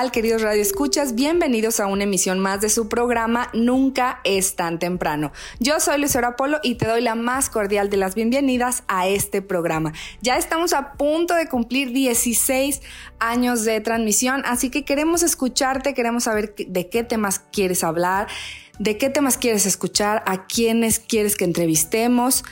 [0.00, 1.14] Tal queridos radioescuchas?
[1.14, 5.30] Bienvenidos a una emisión más de su programa Nunca es tan temprano.
[5.58, 9.42] Yo soy Lucero Polo y te doy la más cordial de las bienvenidas a este
[9.42, 9.92] programa.
[10.22, 12.80] Ya estamos a punto de cumplir 16
[13.18, 18.26] años de transmisión, así que queremos escucharte, queremos saber de qué temas quieres hablar,
[18.78, 22.42] de qué temas quieres escuchar, a quiénes quieres que entrevistemos.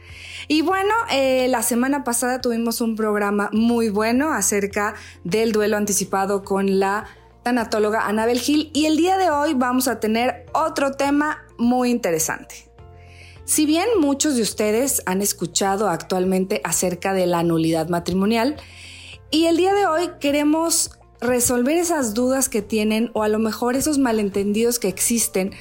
[0.48, 6.44] Y bueno, eh, la semana pasada tuvimos un programa muy bueno acerca del duelo anticipado
[6.44, 7.06] con la
[7.42, 12.70] tanatóloga Anabel Gil y el día de hoy vamos a tener otro tema muy interesante.
[13.44, 18.56] Si bien muchos de ustedes han escuchado actualmente acerca de la nulidad matrimonial,
[19.30, 23.76] y el día de hoy queremos resolver esas dudas que tienen o a lo mejor
[23.76, 25.52] esos malentendidos que existen,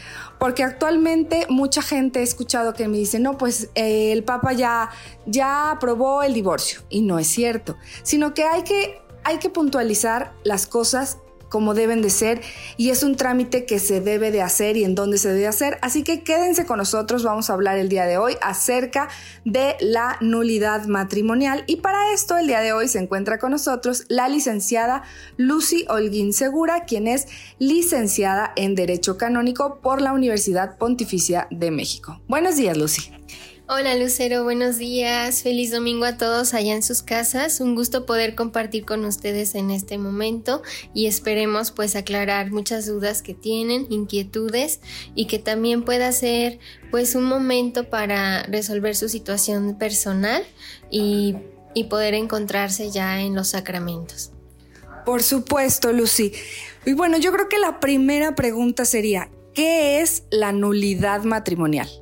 [0.41, 4.90] porque actualmente mucha gente ha escuchado que me dice, no, pues eh, el Papa ya,
[5.28, 10.34] ya aprobó el divorcio, y no es cierto, sino que hay que, hay que puntualizar
[10.44, 11.19] las cosas
[11.52, 12.42] como deben de ser
[12.78, 15.78] y es un trámite que se debe de hacer y en dónde se debe hacer.
[15.82, 19.10] Así que quédense con nosotros, vamos a hablar el día de hoy acerca
[19.44, 24.06] de la nulidad matrimonial y para esto el día de hoy se encuentra con nosotros
[24.08, 25.04] la licenciada
[25.36, 27.28] Lucy Holguín Segura, quien es
[27.60, 32.22] licenciada en Derecho Canónico por la Universidad Pontificia de México.
[32.30, 33.12] Buenos días, Lucy.
[33.74, 35.44] Hola Lucero, buenos días.
[35.44, 37.62] Feliz domingo a todos allá en sus casas.
[37.62, 40.62] Un gusto poder compartir con ustedes en este momento
[40.94, 44.82] y esperemos pues aclarar muchas dudas que tienen, inquietudes
[45.16, 46.59] y que también pueda ser
[46.92, 50.44] pues un momento para resolver su situación personal
[50.90, 51.38] y,
[51.74, 54.34] y poder encontrarse ya en los sacramentos.
[55.06, 56.34] Por supuesto, Lucy.
[56.86, 62.01] Y bueno, yo creo que la primera pregunta sería, ¿qué es la nulidad matrimonial?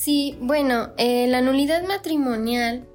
[0.00, 2.88] Sí, bueno, eh, la nulidad matrimonial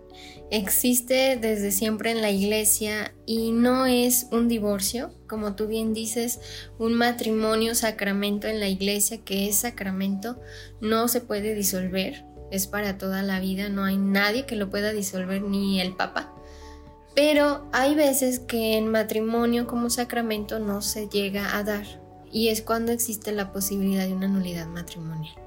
[0.49, 6.39] existe desde siempre en la iglesia y no es un divorcio, como tú bien dices,
[6.79, 10.41] un matrimonio sacramento en la iglesia que es sacramento,
[10.81, 14.91] no se puede disolver, es para toda la vida, no hay nadie que lo pueda
[14.91, 16.33] disolver, ni el Papa.
[17.13, 21.85] Pero hay veces que en matrimonio como sacramento no se llega a dar
[22.31, 25.44] y es cuando existe la posibilidad de una nulidad matrimonial.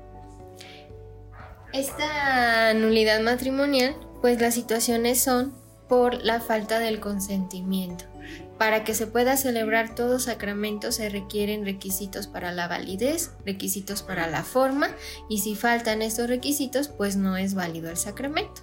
[1.73, 5.53] Esta nulidad matrimonial, pues las situaciones son
[5.89, 8.05] por la falta del consentimiento.
[8.59, 14.27] Para que se pueda celebrar todo sacramento se requieren requisitos para la validez, requisitos para
[14.27, 14.89] la forma
[15.29, 18.63] y si faltan estos requisitos pues no es válido el sacramento.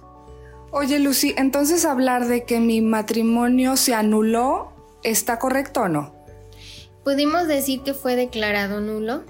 [0.70, 4.72] Oye, Lucy, entonces hablar de que mi matrimonio se anuló,
[5.02, 6.14] ¿está correcto o no?
[7.04, 9.22] Pudimos decir que fue declarado nulo.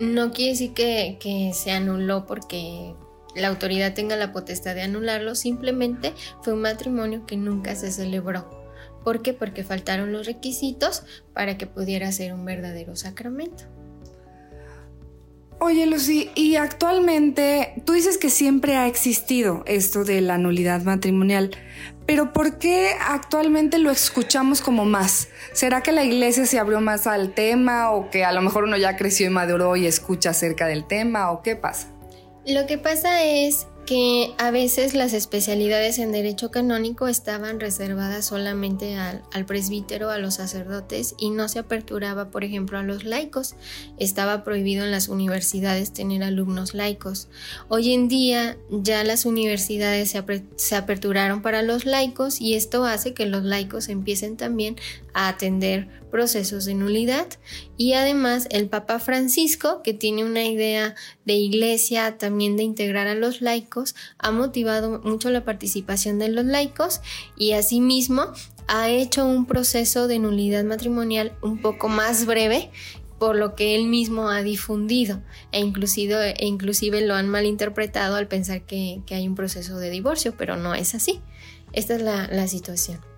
[0.00, 2.94] No quiere decir que, que se anuló porque
[3.34, 8.60] la autoridad tenga la potestad de anularlo, simplemente fue un matrimonio que nunca se celebró.
[9.04, 9.32] ¿Por qué?
[9.32, 13.64] Porque faltaron los requisitos para que pudiera ser un verdadero sacramento.
[15.62, 21.50] Oye, Lucy, y actualmente tú dices que siempre ha existido esto de la nulidad matrimonial,
[22.06, 25.28] pero ¿por qué actualmente lo escuchamos como más?
[25.52, 28.78] ¿Será que la iglesia se abrió más al tema o que a lo mejor uno
[28.78, 31.92] ya creció y maduró y escucha acerca del tema o qué pasa?
[32.46, 38.96] Lo que pasa es que a veces las especialidades en derecho canónico estaban reservadas solamente
[38.96, 43.56] al, al, presbítero, a los sacerdotes y no se aperturaba, por ejemplo, a los laicos.
[43.98, 47.28] Estaba prohibido en las universidades tener alumnos laicos.
[47.68, 50.22] Hoy en día ya las universidades se,
[50.54, 54.76] se aperturaron para los laicos y esto hace que los laicos empiecen también
[55.14, 57.26] a atender procesos de nulidad
[57.76, 63.14] y además el Papa Francisco, que tiene una idea de iglesia también de integrar a
[63.14, 67.00] los laicos, ha motivado mucho la participación de los laicos
[67.36, 68.32] y asimismo
[68.66, 72.70] ha hecho un proceso de nulidad matrimonial un poco más breve
[73.18, 75.20] por lo que él mismo ha difundido
[75.52, 79.90] e inclusive, e inclusive lo han malinterpretado al pensar que, que, hay un proceso de
[79.90, 81.20] divorcio, pero no es así.
[81.72, 83.09] Esta es la, la situación.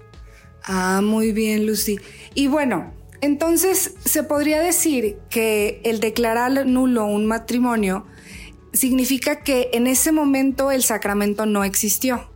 [0.64, 1.98] Ah, muy bien, Lucy.
[2.34, 8.06] Y bueno, entonces se podría decir que el declarar nulo un matrimonio
[8.72, 12.31] significa que en ese momento el sacramento no existió.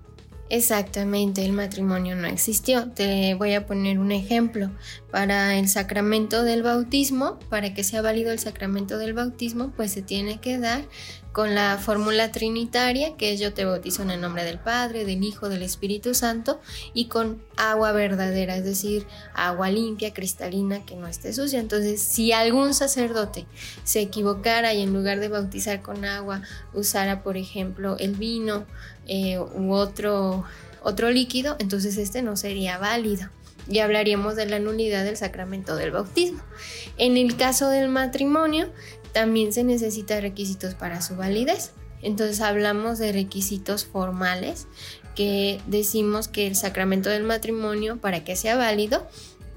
[0.48, 2.88] Exactamente, el matrimonio no existió.
[2.92, 4.70] Te voy a poner un ejemplo.
[5.10, 10.02] Para el sacramento del bautismo, para que sea válido el sacramento del bautismo, pues se
[10.02, 10.84] tiene que dar
[11.32, 15.22] con la fórmula trinitaria, que es yo te bautizo en el nombre del Padre, del
[15.22, 16.60] Hijo, del Espíritu Santo,
[16.94, 21.60] y con agua verdadera, es decir, agua limpia, cristalina, que no esté sucia.
[21.60, 23.44] Entonces, si algún sacerdote
[23.84, 26.40] se equivocara y en lugar de bautizar con agua
[26.72, 28.64] usara, por ejemplo, el vino
[29.06, 30.44] eh, u otro,
[30.82, 33.28] otro líquido, entonces este no sería válido
[33.68, 36.40] y hablaríamos de la nulidad del sacramento del bautismo.
[36.98, 38.70] En el caso del matrimonio,
[39.12, 41.72] también se necesitan requisitos para su validez.
[42.02, 44.66] Entonces hablamos de requisitos formales
[45.14, 49.06] que decimos que el sacramento del matrimonio, para que sea válido,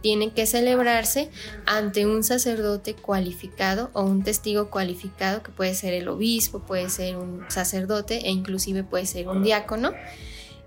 [0.01, 1.30] tiene que celebrarse
[1.66, 7.18] ante un sacerdote cualificado o un testigo cualificado, que puede ser el obispo, puede ser
[7.18, 9.94] un sacerdote e inclusive puede ser un diácono.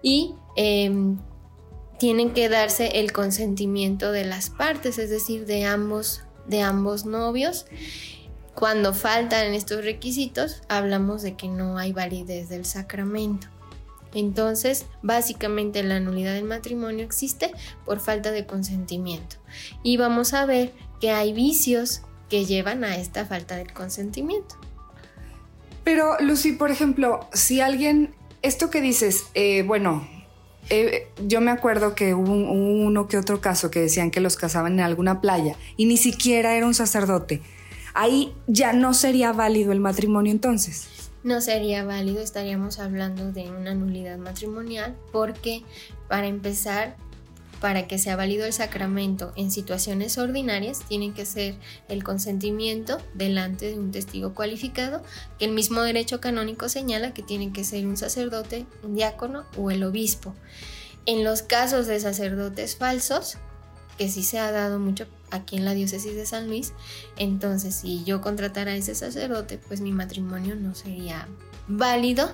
[0.02, 0.90] Y eh,
[2.02, 7.66] tienen que darse el consentimiento de las partes, es decir, de ambos, de ambos novios.
[8.54, 13.46] Cuando faltan estos requisitos, hablamos de que no hay validez del sacramento.
[14.14, 17.52] Entonces, básicamente la nulidad del matrimonio existe
[17.84, 19.36] por falta de consentimiento.
[19.82, 24.56] Y vamos a ver que hay vicios que llevan a esta falta de consentimiento.
[25.84, 30.06] Pero, Lucy, por ejemplo, si alguien, esto que dices, eh, bueno,
[30.70, 34.36] eh, yo me acuerdo que un, hubo uno que otro caso que decían que los
[34.36, 37.42] casaban en alguna playa y ni siquiera era un sacerdote
[37.94, 41.01] ahí ya no sería válido el matrimonio entonces.
[41.24, 45.62] No sería válido, estaríamos hablando de una nulidad matrimonial porque
[46.08, 46.96] para empezar,
[47.60, 51.54] para que sea válido el sacramento en situaciones ordinarias, tiene que ser
[51.88, 55.04] el consentimiento delante de un testigo cualificado,
[55.38, 59.70] que el mismo derecho canónico señala que tiene que ser un sacerdote, un diácono o
[59.70, 60.34] el obispo.
[61.06, 63.38] En los casos de sacerdotes falsos,
[63.96, 66.72] que sí se ha dado mucho aquí en la diócesis de San Luis.
[67.16, 71.26] Entonces, si yo contratara a ese sacerdote, pues mi matrimonio no sería
[71.68, 72.30] válido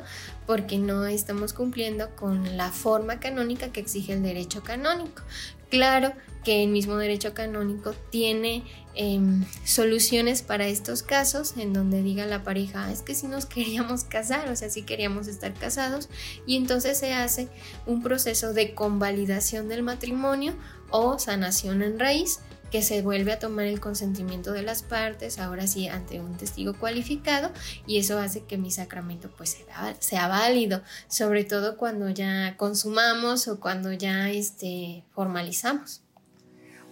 [0.47, 5.23] porque no estamos cumpliendo con la forma canónica que exige el derecho canónico.
[5.71, 6.13] Claro
[6.45, 8.65] que el mismo derecho canónico tiene
[8.95, 9.21] eh,
[9.65, 14.05] soluciones para estos casos en donde diga la pareja, ah, es que si nos queríamos
[14.05, 16.09] casar, o sea, si queríamos estar casados,
[16.47, 17.49] y entonces se hace
[17.87, 20.55] un proceso de convalidación del matrimonio
[20.91, 25.67] o sanación en raíz que se vuelve a tomar el consentimiento de las partes, ahora
[25.67, 27.51] sí ante un testigo cualificado,
[27.87, 33.49] y eso hace que mi sacramento pues sea, sea válido, sobre todo cuando ya consumamos
[33.49, 36.03] o cuando ya este, formalizamos.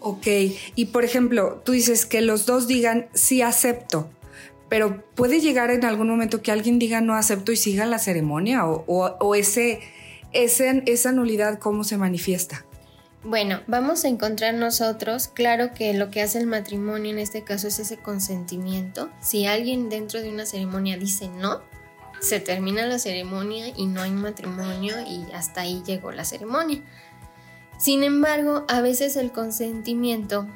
[0.01, 0.27] Ok,
[0.75, 4.11] y por ejemplo, tú dices que los dos digan sí acepto,
[4.69, 8.67] pero puede llegar en algún momento que alguien diga no acepto y siga la ceremonia
[8.67, 9.81] o, o, o ese,
[10.33, 12.66] ese, esa nulidad, ¿cómo se manifiesta?
[13.29, 17.67] Bueno, vamos a encontrar nosotros, claro que lo que hace el matrimonio en este caso
[17.67, 19.11] es ese consentimiento.
[19.21, 21.61] Si alguien dentro de una ceremonia dice no,
[22.21, 26.85] se termina la ceremonia y no hay matrimonio y hasta ahí llegó la ceremonia.
[27.81, 30.47] Sin embargo, a veces el consentimiento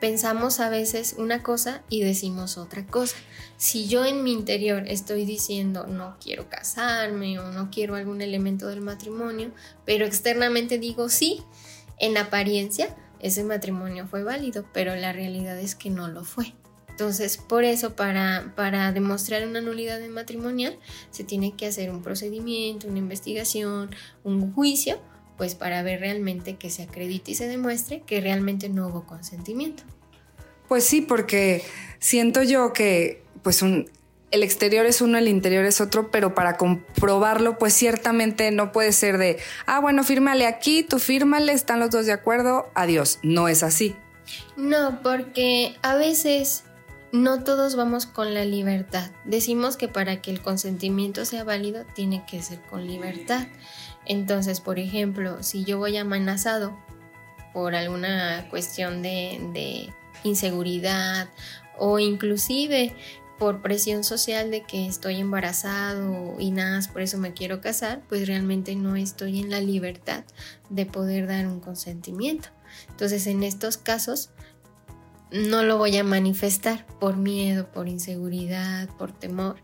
[0.00, 3.16] pensamos a veces una cosa y decimos otra cosa.
[3.58, 8.68] Si yo en mi interior estoy diciendo no quiero casarme o no quiero algún elemento
[8.68, 9.50] del matrimonio,
[9.84, 11.44] pero externamente digo sí,
[12.02, 16.52] en apariencia ese matrimonio fue válido, pero la realidad es que no lo fue.
[16.88, 20.78] Entonces, por eso, para, para demostrar una nulidad matrimonial,
[21.10, 23.94] se tiene que hacer un procedimiento, una investigación,
[24.24, 25.00] un juicio,
[25.38, 29.84] pues para ver realmente que se acredite y se demuestre que realmente no hubo consentimiento.
[30.68, 31.62] Pues sí, porque
[31.98, 33.88] siento yo que, pues un,
[34.32, 38.92] el exterior es uno, el interior es otro, pero para comprobarlo, pues ciertamente no puede
[38.92, 43.18] ser de, ah, bueno, fírmale aquí, tú fírmale, están los dos de acuerdo, adiós.
[43.22, 43.94] No es así.
[44.56, 46.64] No, porque a veces
[47.12, 49.10] no todos vamos con la libertad.
[49.24, 53.46] Decimos que para que el consentimiento sea válido tiene que ser con libertad.
[54.06, 56.76] Entonces, por ejemplo, si yo voy amenazado
[57.52, 59.92] por alguna cuestión de, de
[60.24, 61.28] inseguridad
[61.76, 62.94] o inclusive
[63.42, 68.28] por presión social de que estoy embarazado y nada, por eso me quiero casar, pues
[68.28, 70.22] realmente no estoy en la libertad
[70.70, 72.50] de poder dar un consentimiento.
[72.90, 74.30] Entonces, en estos casos,
[75.32, 79.56] no lo voy a manifestar por miedo, por inseguridad, por temor,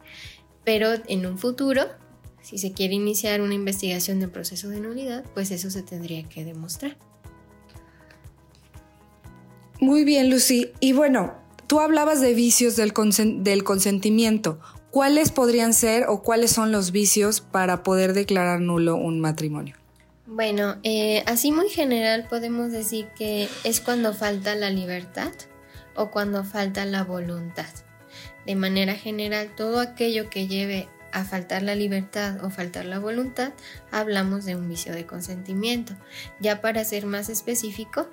[0.64, 1.86] pero en un futuro,
[2.42, 6.44] si se quiere iniciar una investigación de proceso de nulidad, pues eso se tendría que
[6.44, 6.96] demostrar.
[9.78, 10.72] Muy bien, Lucy.
[10.80, 14.58] Y bueno, tú hablabas de vicios del, consen del consentimiento.
[14.90, 19.76] ¿Cuáles podrían ser o cuáles son los vicios para poder declarar nulo un matrimonio?
[20.26, 25.32] Bueno, eh, así muy general podemos decir que es cuando falta la libertad
[25.94, 27.68] o cuando falta la voluntad.
[28.46, 33.52] De manera general, todo aquello que lleve a faltar la libertad o faltar la voluntad,
[33.90, 35.94] hablamos de un vicio de consentimiento.
[36.40, 38.08] Ya para ser más específico,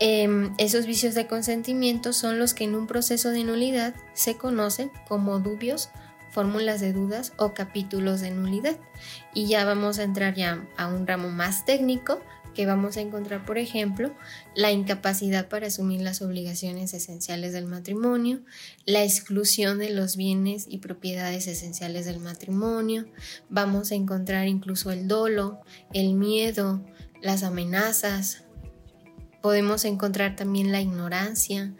[0.00, 4.90] eh, esos vicios de consentimiento son los que en un proceso de nulidad se conocen
[5.08, 5.90] como dubios,
[6.30, 8.76] fórmulas de dudas o capítulos de nulidad.
[9.34, 12.20] Y ya vamos a entrar ya a un ramo más técnico
[12.54, 14.12] que vamos a encontrar, por ejemplo,
[14.56, 18.40] la incapacidad para asumir las obligaciones esenciales del matrimonio,
[18.84, 23.06] la exclusión de los bienes y propiedades esenciales del matrimonio,
[23.48, 25.60] vamos a encontrar incluso el dolo,
[25.92, 26.84] el miedo,
[27.22, 28.42] las amenazas,
[29.42, 31.72] podemos encontrar también la ignorancia,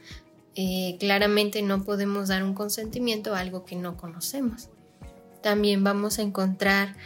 [0.55, 4.69] eh, claramente no podemos dar un consentimiento a algo que no conocemos.
[5.43, 6.97] También vamos a encontrar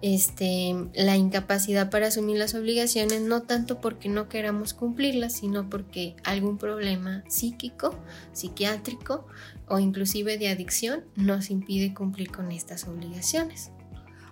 [0.00, 6.16] este, la incapacidad para asumir las obligaciones, no tanto porque no queramos cumplirlas, sino porque
[6.24, 7.94] algún problema psíquico,
[8.32, 9.26] psiquiátrico
[9.68, 13.70] o inclusive de adicción nos impide cumplir con estas obligaciones.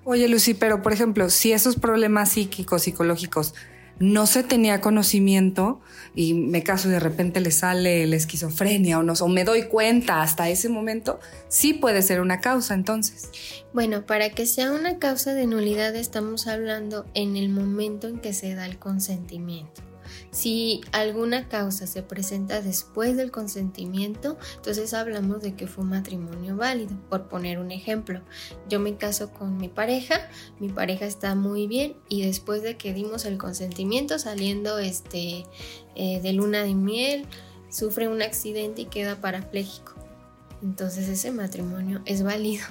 [0.05, 3.55] Oye, Lucy, pero por ejemplo, si esos problemas psíquicos, psicológicos,
[4.01, 5.81] no se tenía conocimiento
[6.15, 9.65] y me caso y de repente le sale la esquizofrenia o, no, o me doy
[9.65, 13.31] cuenta hasta ese momento, sí puede ser una causa entonces.
[13.73, 18.33] Bueno, para que sea una causa de nulidad estamos hablando en el momento en que
[18.33, 19.90] se da el consentimiento.
[20.31, 26.57] Si alguna causa se presenta después del consentimiento, entonces hablamos de que fue un matrimonio
[26.57, 26.97] válido.
[27.09, 28.21] Por poner un ejemplo,
[28.69, 32.93] yo me caso con mi pareja, mi pareja está muy bien y después de que
[32.93, 35.47] dimos el consentimiento saliendo este,
[35.97, 37.27] eh, de luna de miel,
[37.71, 39.95] sufre un accidente y queda parapléjico.
[40.63, 42.65] Entonces ese matrimonio es válido.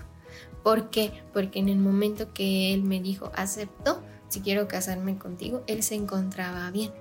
[0.63, 1.11] ¿Por qué?
[1.33, 5.95] Porque en el momento que él me dijo acepto, si quiero casarme contigo, él se
[5.95, 6.91] encontraba bien.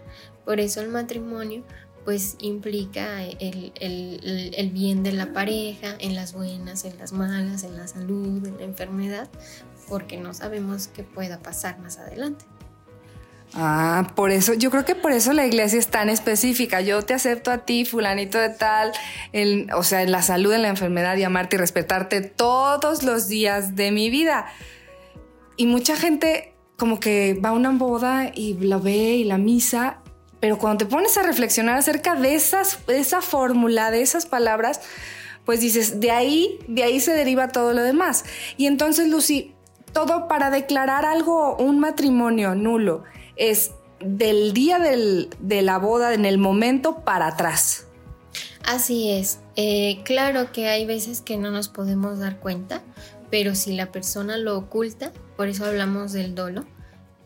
[0.49, 1.63] Por eso el matrimonio
[2.07, 7.65] pues implica el, el, el, bien de la pareja, en las buenas, en las malas,
[7.65, 9.29] en la salud, en la enfermedad,
[9.91, 12.47] porque no sabemos qué pueda pasar más adelante.
[13.53, 16.81] Ah, por eso, yo creo que por eso la iglesia es tan específica.
[16.81, 18.93] Yo te acepto a ti, fulanito de tal,
[19.35, 23.29] el, o sea, en la salud, en la enfermedad y amarte y respetarte todos los
[23.29, 24.47] días de mi vida.
[25.59, 30.01] Y mucha gente como que va a una boda y la ve y la misa
[30.41, 34.81] pero cuando te pones a reflexionar acerca de, esa fórmula, de esas palabras,
[35.45, 38.25] pues dices, de ahí, de ahí se deriva todo lo demás.
[38.57, 39.55] Y entonces, Lucy,
[39.93, 43.05] todo para declarar algo, un matrimonio nulo,
[43.37, 47.87] es del día de la boda, en el momento para atrás.
[48.65, 49.41] Así es.
[49.57, 52.83] Eh, claro que hay veces que no nos podemos dar cuenta,
[53.31, 56.65] pero si la persona lo oculta, por eso hablamos del dolo,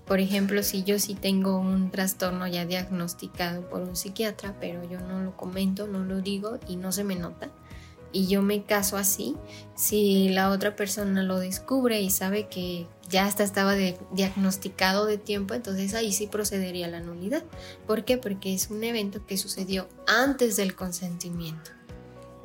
[0.07, 5.01] por ejemplo, si yo sí tengo un trastorno ya diagnosticado por un psiquiatra, pero yo
[5.01, 7.51] no lo comento, no lo digo y no se me nota,
[8.13, 9.37] y yo me caso así,
[9.75, 13.75] si la otra persona lo descubre y sabe que ya hasta estaba
[14.13, 17.43] diagnosticado de tiempo, entonces ahí sí procedería la nulidad.
[17.87, 18.19] ¿Por qué?
[18.19, 21.71] Porque es un evento que sucedió antes del consentimiento.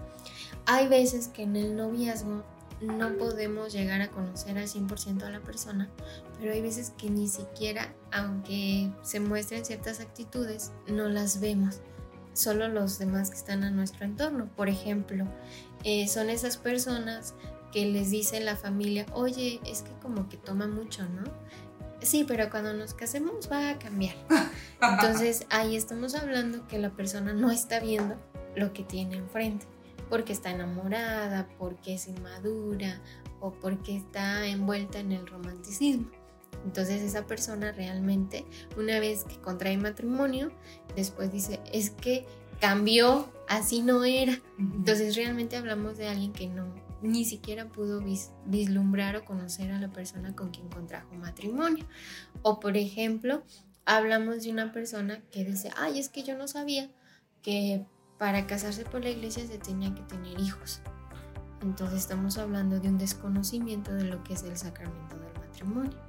[0.67, 2.45] Hay veces que en el noviazgo
[2.81, 5.91] no podemos llegar a conocer al 100% a la persona,
[6.39, 11.81] pero hay veces que ni siquiera, aunque se muestren ciertas actitudes, no las vemos
[12.39, 14.49] solo los demás que están a nuestro entorno.
[14.57, 15.27] Por ejemplo,
[15.85, 17.35] eh, son esas personas
[17.73, 21.25] que les dice la familia, oye, es que como que toma mucho, ¿no?
[22.01, 24.15] Sí, pero cuando nos casemos va a cambiar.
[24.81, 28.17] Entonces ahí estamos hablando que la persona no está viendo
[28.55, 29.67] lo que tiene enfrente,
[30.09, 33.01] porque está enamorada, porque es inmadura
[33.41, 36.09] o porque está envuelta en el romanticismo.
[36.65, 38.45] Entonces esa persona realmente,
[38.77, 40.51] una vez que contrae matrimonio,
[40.97, 42.27] después dice, es que
[42.61, 44.41] cambió, así no era.
[44.59, 46.67] Entonces realmente hablamos de alguien que no,
[47.03, 48.03] ni siquiera pudo
[48.47, 51.87] vislumbrar o conocer a la persona con quien contrajo matrimonio.
[52.43, 53.43] O por ejemplo,
[53.85, 56.91] hablamos de una persona que dice, ay, es que yo no sabía
[57.43, 57.87] que
[58.19, 60.81] para casarse por la iglesia se tenía que tener hijos.
[61.63, 66.08] Entonces estamos hablando de un desconocimiento de lo que es el sacramento del matrimonio.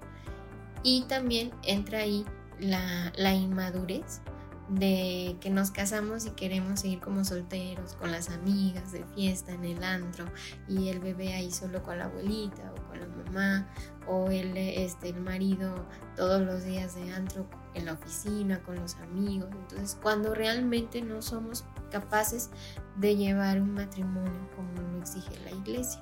[0.83, 2.25] Y también entra ahí
[2.59, 4.21] la, inmadurez
[4.69, 9.65] de que nos casamos y queremos seguir como solteros, con las amigas de fiesta en
[9.65, 10.25] el antro
[10.67, 13.67] y el bebé ahí solo con la abuelita o con la mamá
[14.07, 18.95] o el, este, el marido todos los días de antro en la oficina con los
[18.97, 19.49] amigos.
[19.51, 22.51] Entonces, cuando realmente no somos capaces
[22.97, 26.01] de llevar un matrimonio como lo exige la iglesia.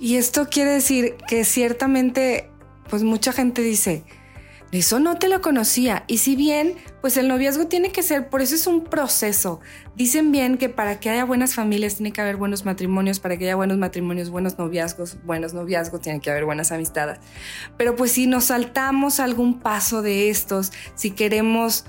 [0.00, 2.50] Y esto quiere decir que ciertamente
[2.88, 4.04] pues mucha gente dice,
[4.70, 6.04] eso no te lo conocía.
[6.08, 9.60] Y si bien, pues el noviazgo tiene que ser, por eso es un proceso.
[9.96, 13.44] Dicen bien que para que haya buenas familias tiene que haber buenos matrimonios, para que
[13.44, 17.18] haya buenos matrimonios, buenos noviazgos, buenos noviazgos, tiene que haber buenas amistades.
[17.78, 21.86] Pero pues si nos saltamos algún paso de estos, si queremos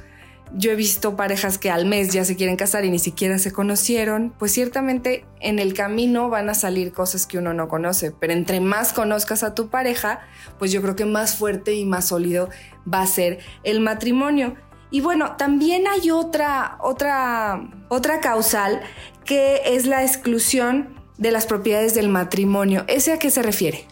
[0.53, 3.51] yo he visto parejas que al mes ya se quieren casar y ni siquiera se
[3.51, 8.33] conocieron, pues ciertamente en el camino van a salir cosas que uno no conoce, pero
[8.33, 10.21] entre más conozcas a tu pareja,
[10.57, 12.49] pues yo creo que más fuerte y más sólido
[12.91, 14.55] va a ser el matrimonio.
[14.91, 18.81] Y bueno, también hay otra, otra, otra causal
[19.23, 22.85] que es la exclusión de las propiedades del matrimonio.
[22.87, 23.85] ¿Ese a qué se refiere?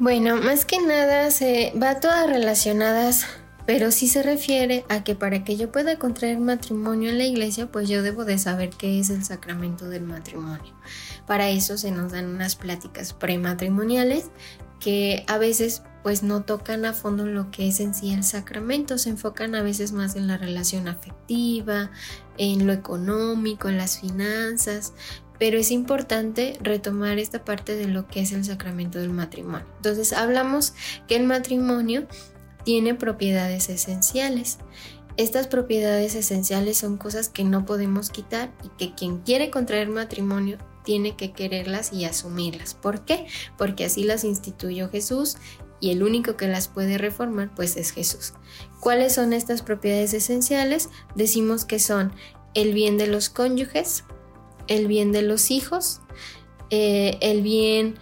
[0.00, 3.26] Bueno, más que nada se va todas relacionadas
[3.66, 7.70] pero sí se refiere a que para que yo pueda contraer matrimonio en la iglesia,
[7.70, 10.74] pues yo debo de saber qué es el sacramento del matrimonio.
[11.26, 14.30] Para eso se nos dan unas pláticas prematrimoniales
[14.80, 18.98] que a veces pues no tocan a fondo lo que es en sí el sacramento,
[18.98, 21.92] se enfocan a veces más en la relación afectiva,
[22.38, 24.94] en lo económico, en las finanzas,
[25.38, 29.66] pero es importante retomar esta parte de lo que es el sacramento del matrimonio.
[29.76, 30.74] Entonces hablamos
[31.06, 32.08] que el matrimonio
[32.64, 34.58] tiene propiedades esenciales.
[35.16, 40.58] Estas propiedades esenciales son cosas que no podemos quitar y que quien quiere contraer matrimonio
[40.84, 42.74] tiene que quererlas y asumirlas.
[42.74, 43.26] ¿Por qué?
[43.58, 45.36] Porque así las instituyó Jesús
[45.80, 48.34] y el único que las puede reformar pues es Jesús.
[48.80, 50.88] ¿Cuáles son estas propiedades esenciales?
[51.14, 52.12] Decimos que son
[52.54, 54.04] el bien de los cónyuges,
[54.68, 56.00] el bien de los hijos,
[56.70, 57.96] eh, el bien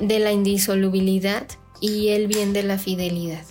[0.00, 1.46] de la indisolubilidad,
[1.82, 3.44] y el bien de la fidelidad.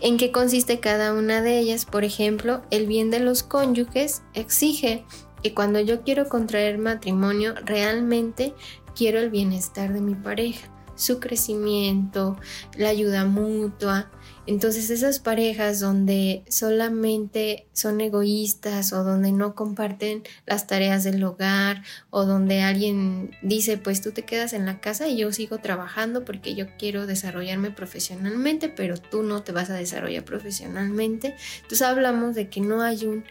[0.00, 1.84] ¿En qué consiste cada una de ellas?
[1.84, 5.04] Por ejemplo, el bien de los cónyuges exige
[5.42, 8.54] que cuando yo quiero contraer matrimonio, realmente
[8.96, 10.68] quiero el bienestar de mi pareja.
[10.96, 12.36] su crecimiento,
[12.76, 14.10] la ayuda mutua.
[14.46, 21.82] Entonces esas parejas donde solamente son egoístas o donde no comparten las tareas del hogar
[22.08, 26.24] o donde alguien dice pues tú te quedas en la casa y yo sigo trabajando
[26.24, 31.36] porque yo quiero desarrollarme profesionalmente pero tú no te vas a desarrollar profesionalmente.
[31.56, 33.24] Entonces hablamos de que no hay un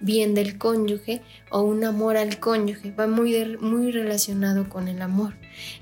[0.00, 5.34] bien del cónyuge o un amor al cónyuge, va muy, muy relacionado con el amor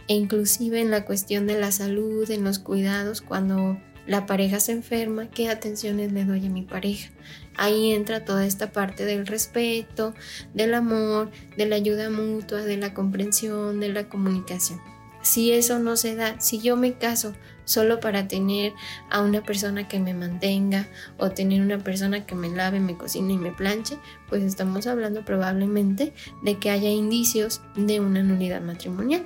[0.06, 4.72] e inclusive en la cuestión de la salud, en los cuidados, cuando la pareja se
[4.72, 7.10] enferma, qué atenciones le doy a mi pareja.
[7.56, 10.14] Ahí entra toda esta parte del respeto,
[10.54, 14.80] del amor, de la ayuda mutua, de la comprensión, de la comunicación.
[15.22, 17.32] Si eso no se da, si yo me caso
[17.64, 18.72] solo para tener
[19.08, 23.34] a una persona que me mantenga o tener una persona que me lave, me cocine
[23.34, 26.12] y me planche, pues estamos hablando probablemente
[26.42, 29.24] de que haya indicios de una nulidad matrimonial.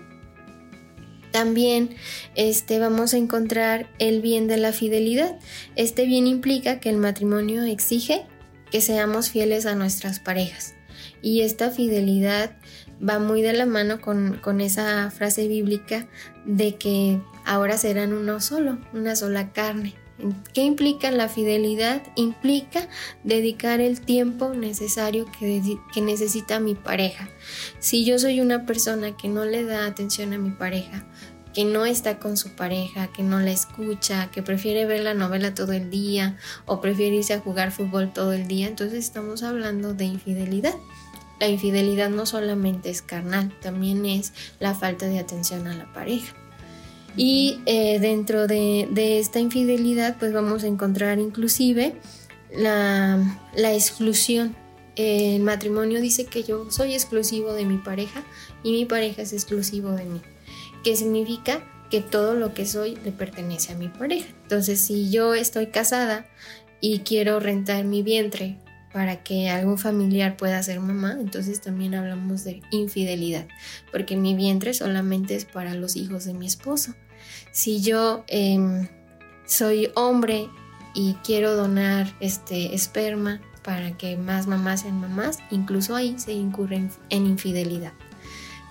[1.36, 1.90] También
[2.34, 5.38] este, vamos a encontrar el bien de la fidelidad.
[5.74, 8.24] Este bien implica que el matrimonio exige
[8.70, 10.74] que seamos fieles a nuestras parejas.
[11.20, 12.56] Y esta fidelidad
[13.06, 16.08] va muy de la mano con, con esa frase bíblica
[16.46, 19.92] de que ahora serán uno solo, una sola carne.
[20.54, 22.02] ¿Qué implica la fidelidad?
[22.14, 22.88] Implica
[23.22, 27.28] dedicar el tiempo necesario que, necesita mi pareja.
[27.80, 31.04] Si yo soy una persona que no le da atención a mi pareja,
[31.52, 35.54] que no está con su pareja, que no la escucha, que prefiere ver la novela
[35.54, 39.92] todo el día o prefiere irse a jugar fútbol todo el día, entonces estamos hablando
[39.92, 40.74] de infidelidad.
[41.40, 46.34] La infidelidad no solamente es carnal, también es la falta de atención a la pareja.
[47.16, 51.94] Y eh, dentro de, esta infidelidad, pues vamos a encontrar inclusive
[52.54, 54.54] la, la exclusión.
[54.96, 58.22] El matrimonio dice que yo soy exclusivo de mi pareja
[58.62, 60.20] y mi pareja es exclusivo de mí.
[60.84, 61.62] ¿Qué significa?
[61.90, 64.28] Que todo lo que soy le pertenece a mi pareja.
[64.42, 66.26] Entonces, si yo estoy casada
[66.80, 68.58] y quiero rentar mi vientre
[68.92, 73.46] para que algún familiar pueda ser mamá, entonces también hablamos de infidelidad,
[73.92, 76.94] porque mi vientre solamente es para los hijos de mi esposo.
[77.52, 78.88] Si yo em,
[79.46, 80.48] soy hombre
[80.94, 86.88] y quiero donar este esperma para que más mamás sean mamás, incluso ahí se incurre
[87.10, 87.92] en infidelidad.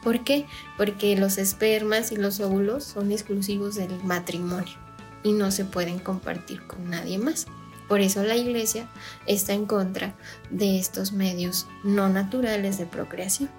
[0.03, 0.45] ¿Por qué?
[0.77, 4.75] Porque los espermas y los óvulos son exclusivos del matrimonio
[5.23, 7.47] y no se pueden compartir con nadie más.
[7.87, 8.87] Por eso la iglesia
[9.25, 10.15] está en contra
[10.51, 13.49] de estos medios no naturales de procreación.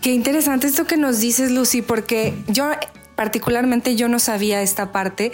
[0.00, 2.70] Qué interesante esto que nos dices, Lucy, porque yo
[3.22, 5.30] particularmente yo no sabía esta parte.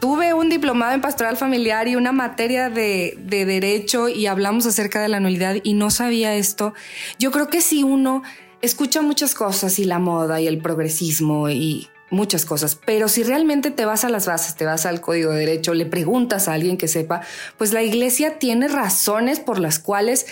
[0.00, 5.00] Tuve un diplomado en pastoral familiar y una materia de, de derecho y hablamos acerca
[5.00, 6.74] de la nulidad y no sabía esto.
[7.20, 8.24] Yo creo que si uno
[8.60, 13.70] escucha muchas cosas y la moda y el progresismo y muchas cosas, pero si realmente
[13.70, 16.76] te vas a las bases, te vas al código de derecho, le preguntas a alguien
[16.76, 17.20] que sepa,
[17.56, 20.26] pues la iglesia tiene razones por las cuales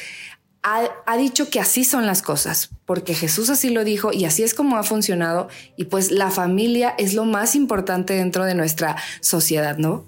[0.62, 4.54] ha, dicho que así son las cosas, porque Jesús así lo dijo y así es
[4.54, 9.78] como ha funcionado y pues la familia es lo más importante dentro de nuestra sociedad,
[9.78, 10.04] ¿no?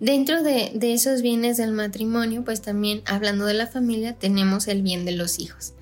[0.00, 5.04] Dentro de, esos bienes del matrimonio, pues también hablando de la familia, tenemos el bien
[5.04, 5.74] de los hijos.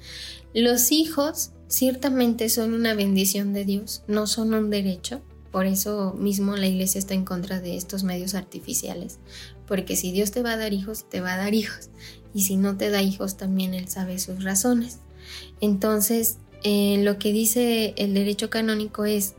[0.53, 5.21] Los hijos ciertamente son una bendición de Dios, no son un derecho.
[5.53, 9.19] Por eso mismo la iglesia está en contra de estos medios artificiales.
[9.67, 11.91] Porque si Dios te va a dar hijos, te va a dar hijos
[12.35, 14.99] y si no te da hijos también él sabe sus razones.
[15.61, 19.35] Entonces, eh, lo que dice el derecho canónico es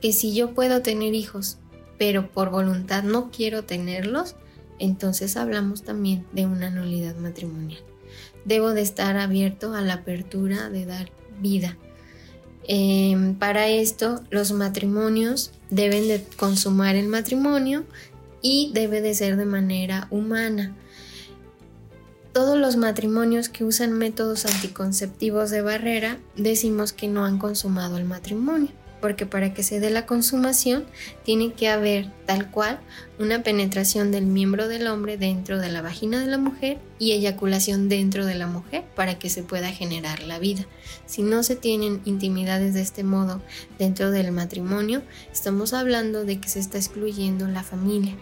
[0.00, 1.58] que si yo puedo tener hijos,
[1.98, 4.36] pero por voluntad no quiero tenerlos,
[4.78, 7.80] entonces hablamos también de una nulidad matrimonial.
[8.44, 11.78] Debo de estar abierto a la apertura de dar vida.
[12.66, 17.84] Em, para esto, los matrimonios deben de consumar el matrimonio
[18.42, 20.74] y debe de ser de manera humana
[22.34, 28.06] todos los matrimonios que usan métodos anticonceptivos de barrera decimos que no han consumado el
[28.06, 28.70] matrimonio,
[29.00, 30.84] porque para que se dé la consumación
[31.24, 32.80] tiene que haber tal cual
[33.20, 37.88] una penetración del miembro del hombre dentro de la vagina de la mujer y eyaculación
[37.88, 40.66] dentro de la mujer para que se pueda generar la vida.
[41.06, 43.42] Si no se tienen intimidades de este modo
[43.78, 48.16] dentro del matrimonio, estamos hablando de que se está excluyendo la familia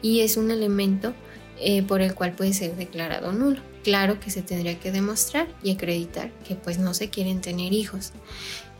[0.00, 1.12] y es un elemento
[1.60, 3.60] eh, por el cual puede ser declarado nulo.
[3.82, 8.12] Claro que se tendría que demostrar y acreditar que pues no se quieren tener hijos.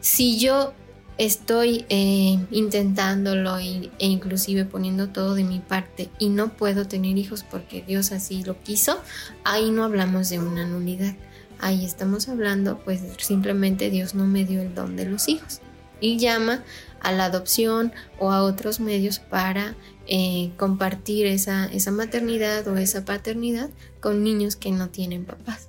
[0.01, 0.73] Si yo
[1.19, 7.45] estoy eh, intentándolo e inclusive poniendo todo de mi parte y no puedo tener hijos
[7.49, 9.01] porque Dios así lo quiso,
[9.45, 11.15] ahí no hablamos de una nulidad.
[11.61, 15.61] Ahí estamos hablando pues simplemente Dios no me dio el don de los hijos.
[16.01, 16.63] y llama
[17.01, 19.75] a la adopción o a otros medios para
[20.07, 25.69] eh, compartir esa, esa maternidad o esa paternidad con niños que no tienen papás.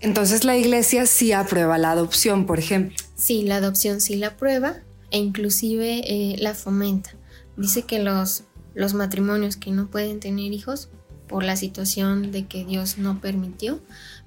[0.00, 2.96] Entonces la iglesia sí aprueba la adopción, por ejemplo.
[3.14, 4.76] Sí, la adopción sí la aprueba
[5.10, 7.14] e inclusive eh, la fomenta.
[7.56, 10.90] Dice que los, los matrimonios que no pueden tener hijos
[11.26, 13.80] por la situación de que Dios no permitió,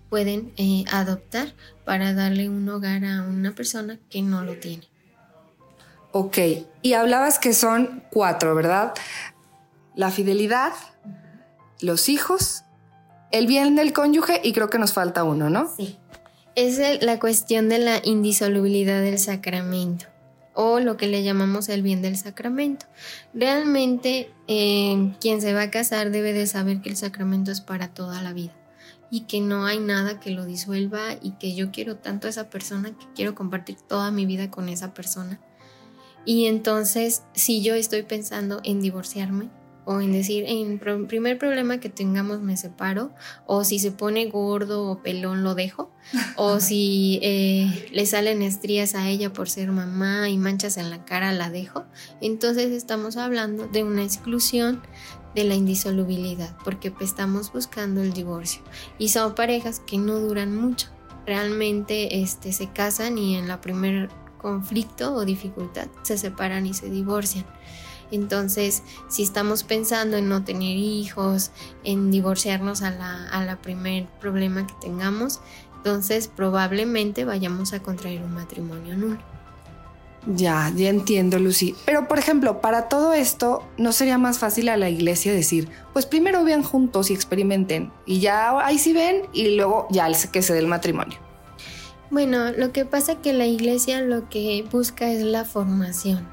[0.09, 1.53] pueden eh, adoptar
[1.85, 4.87] para darle un hogar a una persona que no lo tiene.
[6.11, 6.37] Ok,
[6.81, 8.93] y hablabas que son cuatro, ¿verdad?
[9.95, 10.73] La fidelidad,
[11.81, 12.63] los hijos,
[13.31, 15.71] el bien del cónyuge y creo que nos falta uno, ¿no?
[15.75, 15.97] Sí.
[16.55, 20.07] Es la cuestión de la indisolubilidad del sacramento
[20.61, 22.85] o lo que le llamamos el bien del sacramento.
[23.33, 27.87] Realmente eh, quien se va a casar debe de saber que el sacramento es para
[27.93, 28.53] toda la vida
[29.11, 32.49] y que no hay nada que lo disuelva y que yo quiero tanto a esa
[32.49, 35.39] persona que quiero compartir toda mi vida con esa persona.
[36.29, 39.49] Y entonces, si yo estoy pensando en divorciarme
[39.83, 43.09] o en decir, en primer problema que tengamos me separo,
[43.47, 45.91] o si se pone gordo o pelón lo dejo,
[46.35, 51.03] o si eh, le salen estrías a ella por ser mamá y manchas en la
[51.03, 51.85] cara la dejo,
[52.21, 54.83] entonces estamos hablando de una exclusión
[55.33, 58.61] de la indisolubilidad, porque pues, estamos buscando el divorcio.
[58.99, 60.89] Y son parejas que no duran mucho,
[61.25, 66.89] realmente este, se casan y en la primer conflicto o dificultad se separan y se
[66.89, 67.45] divorcian.
[68.11, 71.51] Entonces, si estamos pensando en no tener hijos,
[71.83, 75.41] en divorciarnos a la, a la primer problema que tengamos,
[75.77, 79.19] entonces probablemente vayamos a contraer un matrimonio nulo.
[80.25, 81.75] Ya, ya entiendo, Lucy.
[81.85, 86.05] Pero, por ejemplo, para todo esto, ¿no sería más fácil a la iglesia decir, pues
[86.05, 90.53] primero vean juntos y experimenten, y ya ahí sí ven, y luego ya que se
[90.53, 91.17] dé el matrimonio?
[92.11, 96.27] Bueno, lo que pasa que la iglesia lo que busca es la formación,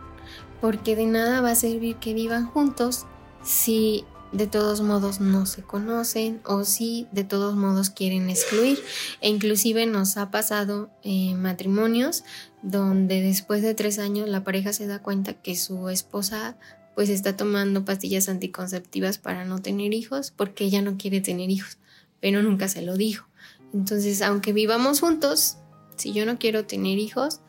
[0.60, 3.04] porque de nada va a servir que vivan juntos
[3.42, 8.78] si de todos modos no se conocen o si de todos modos quieren excluir.
[9.20, 12.24] E inclusive nos ha pasado eh, matrimonios
[12.62, 16.56] donde después de tres años la pareja se da cuenta que su esposa
[16.94, 21.76] pues está tomando pastillas anticonceptivas para no tener hijos porque ella no quiere tener hijos,
[22.20, 23.26] pero nunca se lo dijo.
[23.74, 25.58] Entonces, aunque vivamos juntos,
[25.96, 27.40] si yo no quiero tener hijos,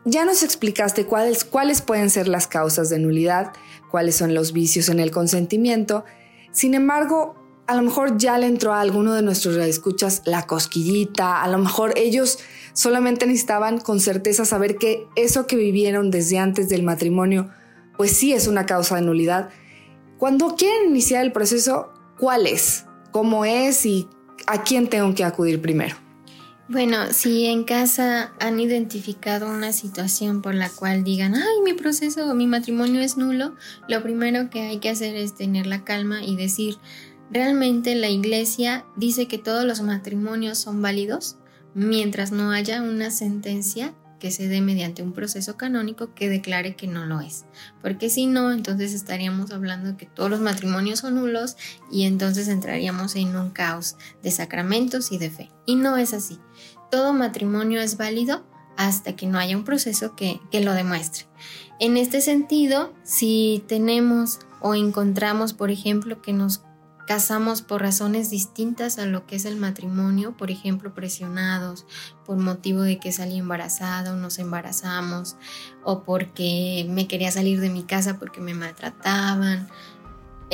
[0.06, 3.54] ya nos explicaste cuáles, cuáles pueden ser las causas de nulidad,
[3.90, 6.04] cuáles son los vicios en el consentimiento.
[6.52, 7.36] Sin embargo,
[7.68, 11.58] a lo mejor ya le entró a alguno de nuestros escuchas la cosquillita, a lo
[11.58, 12.40] mejor ellos
[12.74, 17.50] solamente necesitaban con certeza saber que eso que vivieron desde antes del matrimonio,
[17.96, 19.50] pues sí es una causa de nulidad.
[20.18, 22.86] Cuando quieren iniciar el proceso, ¿cuál es?
[23.12, 23.86] ¿Cómo es?
[23.86, 24.10] ¿Y
[24.48, 26.03] a quién tengo que acudir primero?
[26.70, 32.34] Bueno, si en casa han identificado una situación por la cual digan, ay, mi proceso,
[32.36, 33.56] mi matrimonio es nulo,
[33.90, 36.78] lo primero que hay que hacer es tener la calma y decir,
[37.30, 41.36] realmente la iglesia dice que todos los matrimonios son válidos
[41.74, 46.88] mientras no haya una sentencia que se dé mediante un proceso canónico que declare que
[46.88, 47.44] no lo es.
[47.82, 51.58] Porque si no, entonces estaríamos hablando de que todos los matrimonios son nulos
[51.92, 55.52] y entonces entraríamos en un caos de sacramentos y de fe.
[55.66, 56.40] Y no es así.
[56.94, 58.46] Todo matrimonio es válido
[58.78, 61.26] hasta que no haya un proceso que, que lo demuestre.
[61.80, 66.62] En este sentido, si tenemos o encontramos, por ejemplo, que nos
[67.08, 71.88] casamos por razones distintas a lo que es el matrimonio, por ejemplo, presionados
[72.28, 75.36] por motivo de que salí embarazada o nos embarazamos,
[75.84, 79.68] o porque me quería salir de mi casa porque me maltrataban,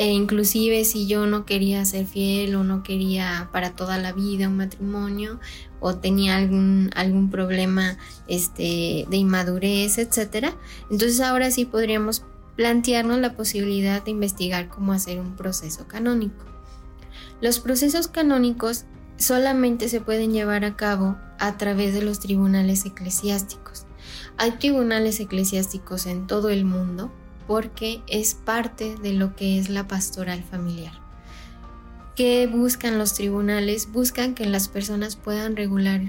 [0.00, 4.48] e inclusive si yo no quería ser fiel o no quería para toda la vida
[4.48, 5.38] un matrimonio
[5.78, 12.24] o tenía algún, algún problema este, de inmadurez, etcétera, entonces ahora sí podríamos
[12.56, 16.46] plantearnos la posibilidad de investigar cómo hacer un proceso canónico.
[17.42, 18.86] Los procesos canónicos
[19.18, 23.84] solamente se pueden llevar a cabo a través de los tribunales eclesiásticos.
[24.38, 27.12] Hay tribunales eclesiásticos en todo el mundo
[27.50, 30.92] porque es parte de lo que es la pastoral familiar.
[32.14, 33.90] ¿Qué buscan los tribunales?
[33.90, 36.00] Buscan que las personas puedan regular,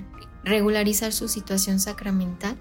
[0.44, 2.58] regularizar su situación sacramental,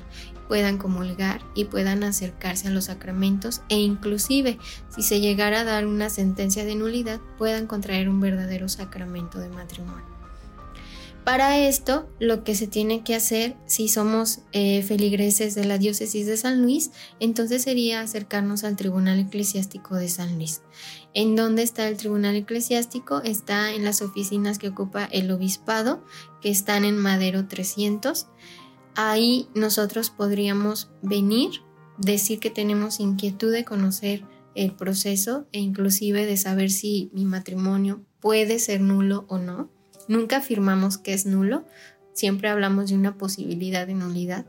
[0.48, 5.86] puedan comulgar y puedan acercarse a los sacramentos e inclusive si se llegara a dar
[5.86, 10.19] una sentencia de nulidad puedan contraer un verdadero sacramento de matrimonio.
[11.30, 16.26] Para esto, lo que se tiene que hacer, si somos eh, feligreses de la diócesis
[16.26, 16.90] de San Luis,
[17.20, 20.62] entonces sería acercarnos al Tribunal Eclesiástico de San Luis.
[21.14, 23.22] ¿En dónde está el Tribunal Eclesiástico?
[23.22, 26.04] Está en las oficinas que ocupa el Obispado,
[26.42, 28.26] que están en Madero 300.
[28.96, 31.62] Ahí nosotros podríamos venir,
[31.96, 34.24] decir que tenemos inquietud de conocer
[34.56, 39.70] el proceso e inclusive de saber si mi matrimonio puede ser nulo o no
[40.11, 41.64] Nunca afirmamos que es nulo,
[42.14, 44.44] siempre hablamos de una posibilidad de nulidad.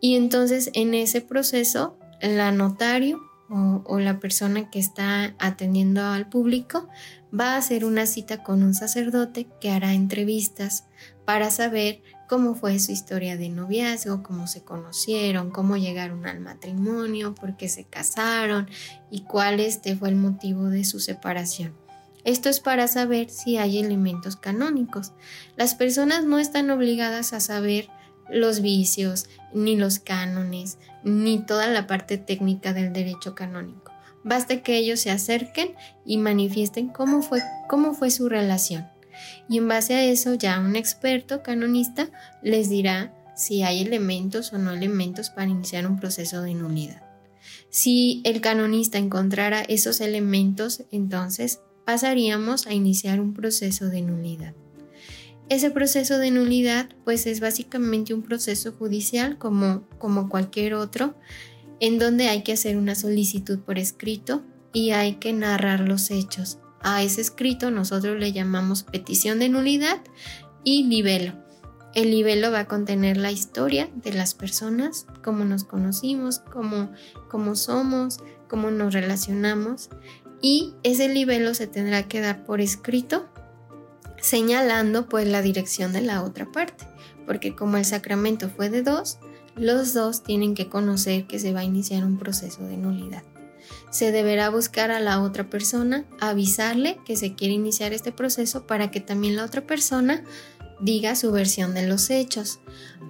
[0.00, 6.88] Y entonces en ese proceso, la notario o, la persona que está atendiendo al público
[7.32, 10.88] va a hacer una cita con un sacerdote que hará entrevistas
[11.24, 17.36] para saber cómo fue su historia de noviazgo, cómo se conocieron, cómo llegaron al matrimonio,
[17.36, 18.68] por qué se casaron
[19.12, 21.85] y cuál este fue el motivo de su separación.
[22.26, 25.12] Esto es para saber si hay elementos canónicos.
[25.56, 27.88] Las personas no están obligadas a saber
[28.28, 33.92] los vicios, ni los cánones, ni toda la parte técnica del derecho canónico.
[34.24, 38.88] Basta que ellos se acerquen y manifiesten cómo fue, cómo fue su relación.
[39.48, 42.10] Y en base a eso ya un experto canonista
[42.42, 47.02] les dirá si hay elementos o no elementos para iniciar un proceso de nulidad.
[47.70, 54.54] Si el canonista encontrara esos elementos, entonces pasaríamos a iniciar un proceso de nulidad.
[55.48, 61.14] Ese proceso de nulidad pues es básicamente un proceso judicial como, como cualquier otro,
[61.78, 66.58] en donde hay que hacer una solicitud por escrito y hay que narrar los hechos.
[66.82, 70.02] A ese escrito nosotros le llamamos petición de nulidad
[70.64, 71.34] y libelo.
[71.94, 76.90] El libelo va a contener la historia de las personas, cómo nos conocimos, cómo,
[77.30, 78.18] cómo somos,
[78.48, 79.88] cómo nos relacionamos
[80.40, 83.28] y ese libelo se tendrá que dar por escrito
[84.20, 86.84] señalando pues la dirección de la otra parte,
[87.26, 89.18] porque como el sacramento fue de dos,
[89.54, 93.22] los dos tienen que conocer que se va a iniciar un proceso de nulidad.
[93.90, 98.90] Se deberá buscar a la otra persona, avisarle que se quiere iniciar este proceso para
[98.90, 100.24] que también la otra persona
[100.80, 102.60] diga su versión de los hechos.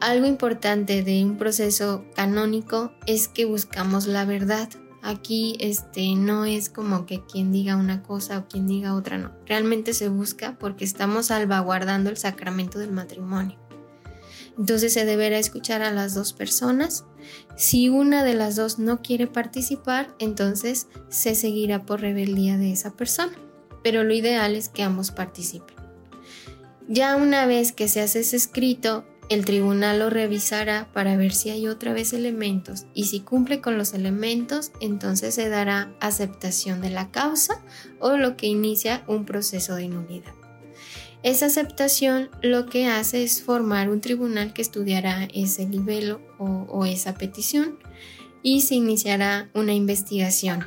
[0.00, 4.68] Algo importante de un proceso canónico es que buscamos la verdad,
[5.06, 9.30] Aquí este, no es como que quien diga una cosa o quien diga otra, no.
[9.46, 13.56] Realmente se busca porque estamos salvaguardando el sacramento del matrimonio.
[14.58, 17.04] Entonces se deberá escuchar a las dos personas.
[17.56, 22.96] Si una de las dos no quiere participar, entonces se seguirá por rebeldía de esa
[22.96, 23.38] persona.
[23.84, 25.76] Pero lo ideal es que ambos participen.
[26.88, 31.50] Ya una vez que se hace ese escrito, el tribunal lo revisará para ver si
[31.50, 36.90] hay otra vez elementos y si cumple con los elementos, entonces se dará aceptación de
[36.90, 37.60] la causa
[37.98, 40.32] o lo que inicia un proceso de nulidad.
[41.22, 46.84] Esa aceptación lo que hace es formar un tribunal que estudiará ese libelo o, o
[46.84, 47.78] esa petición
[48.42, 50.64] y se iniciará una investigación.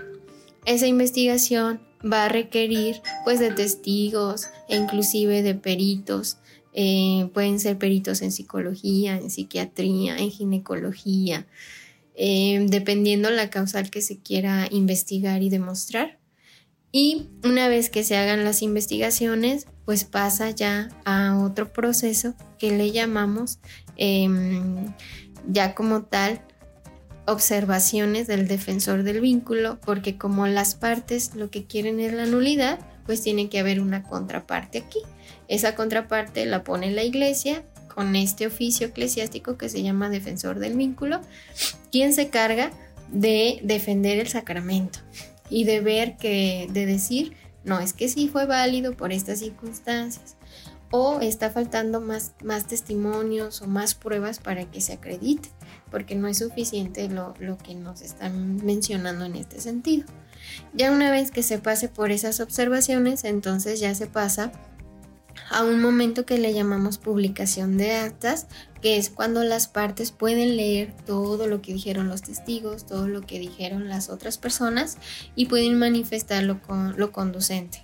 [0.66, 6.38] Esa investigación va a requerir pues de testigos e inclusive de peritos
[6.74, 11.48] eh, pueden ser peritos en psicología, en psiquiatría, en ginecología,
[12.16, 16.20] eh, dependiendo la causal que se quiera investigar y demostrar.
[16.92, 22.76] Y una vez que se hagan las investigaciones, pues pasa ya a otro proceso que
[22.76, 23.60] le llamamos
[23.96, 24.94] em,
[25.48, 26.42] ya como tal
[27.26, 32.80] observaciones del defensor del vínculo, porque como las partes lo que quieren es la nulidad,
[33.06, 35.00] pues tiene que haber una contraparte aquí.
[35.50, 40.78] Esa contraparte la pone la iglesia con este oficio eclesiástico que se llama defensor del
[40.78, 41.20] vínculo,
[41.92, 42.72] quien se carga
[43.12, 45.00] de defender el sacramento
[45.50, 50.38] y de ver que, de decir, no, es que sí fue válido por estas circunstancias,
[50.92, 55.50] o está faltando más, más testimonios o más pruebas para que se acredite,
[55.92, 60.06] porque no es suficiente lo, lo que nos están mencionando en este sentido.
[60.74, 64.52] Ya una vez que se pase por esas observaciones, entonces ya se pasa
[65.50, 68.48] a un momento que le llamamos publicación de actas,
[68.82, 73.22] que es cuando las partes pueden leer todo lo que dijeron los testigos, todo lo
[73.22, 74.98] que dijeron las otras personas
[75.36, 77.84] y pueden manifestarlo con lo conducente.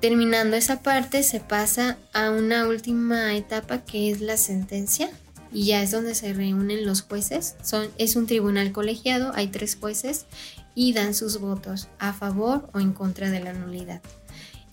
[0.00, 5.10] Terminando esa parte se pasa a una última etapa que es la sentencia
[5.52, 7.56] y ya es donde se reúnen los jueces.
[7.62, 10.26] Son, es un tribunal colegiado, hay tres jueces
[10.74, 14.00] y dan sus votos a favor o en contra de la nulidad.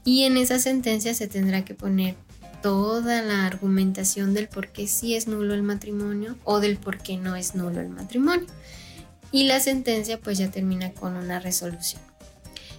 [0.06, 2.16] Y en esa sentencia se tendrá que poner
[2.62, 7.18] toda la argumentación del por qué sí es nulo el matrimonio o del por qué
[7.18, 8.46] no es nulo el matrimonio.
[9.32, 12.02] Y la sentencia pues ya termina con una resolución.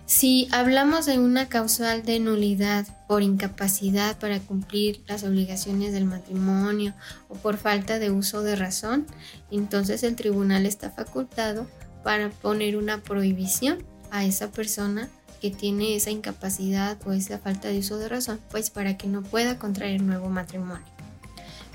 [0.07, 6.95] Si hablamos de una causal de nulidad por incapacidad para cumplir las obligaciones del matrimonio
[7.29, 9.05] o por falta de uso de razón,
[9.51, 11.66] entonces el tribunal está facultado
[12.05, 15.11] para poner una prohibición a esa persona
[15.41, 19.22] que tiene esa incapacidad o esa falta de uso de razón, pues para que no
[19.22, 20.87] pueda contraer nuevo matrimonio.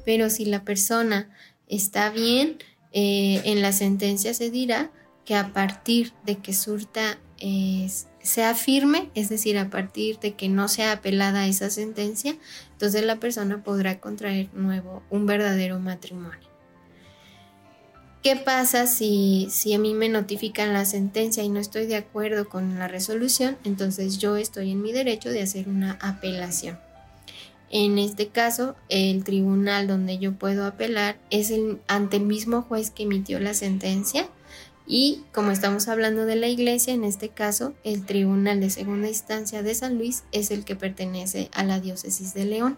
[0.06, 1.30] Pero si la persona
[1.68, 2.58] está bien,
[2.92, 4.92] eh, en la sentencia se dirá
[5.26, 7.18] que a partir de que surta
[8.22, 12.36] sea firme, es decir, a partir de que no sea apelada esa sentencia,
[12.74, 16.51] entonces la persona podrá contraer nuevo un verdadero matrimonio.
[18.24, 22.48] ¿Qué pasa si, si a mí me notifican la sentencia y no estoy de acuerdo
[22.48, 23.58] con la resolución?
[23.64, 26.78] Entonces yo estoy en mi derecho de hacer una apelación.
[27.72, 32.92] En este caso, el tribunal donde yo puedo apelar es el, ante el mismo juez
[32.92, 34.28] que emitió la sentencia
[34.86, 39.64] y como estamos hablando de la iglesia, en este caso, el Tribunal de Segunda Instancia
[39.64, 42.78] de San Luis es el que pertenece a la diócesis de León.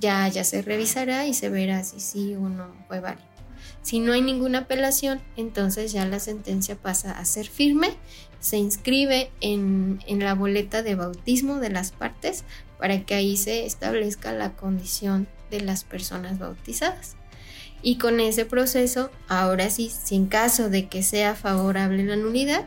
[0.00, 3.33] Ya, ya se revisará y se verá si sí o no fue válido.
[3.84, 7.90] Si no hay ninguna apelación, entonces ya la sentencia pasa a ser firme,
[8.40, 12.44] se inscribe en, en, la boleta de bautismo de las partes
[12.78, 17.16] para que ahí se establezca la condición de las personas bautizadas.
[17.82, 22.64] Y con ese proceso, ahora sí, sin caso de que sea favorable la nulidad,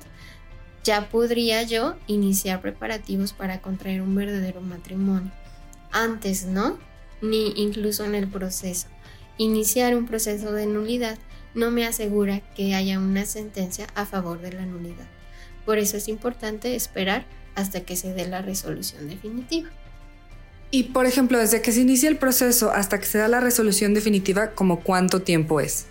[0.84, 5.32] ya podría yo iniciar preparativos para contraer un verdadero matrimonio.
[5.92, 6.78] Antes no,
[7.24, 8.88] ni incluso en el proceso
[9.38, 11.18] iniciar un proceso de nulidad
[11.54, 15.08] no me asegura que haya una sentencia a favor de la nulidad.
[15.66, 17.26] Por eso es importante esperar
[17.56, 19.70] hasta que se dé la resolución definitiva.
[20.70, 23.94] Y por ejemplo, desde que se inicia el proceso hasta que se da la resolución
[23.94, 25.86] definitiva, ¿como cuánto tiempo es?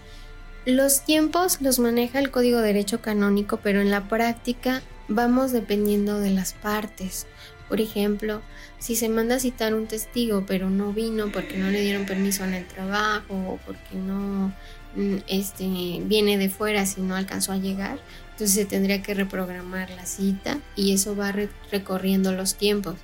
[0.67, 6.21] Los tiempos los maneja el Código de Derecho Canónico, pero en la práctica vamos dependiendo
[6.21, 7.27] de las partes.
[7.69, 8.43] Por ejemplo,
[8.79, 12.45] si se manda a citar un testigo pero no vino porque no le dieron permiso
[12.45, 14.53] en el trabajo o porque no
[14.95, 15.67] mm, este,
[16.03, 17.99] viene de fuera si no alcanzó a llegar,
[18.33, 21.33] entonces se tendría que reprogramar la cita y eso va
[21.71, 22.97] recorriendo los tiempos.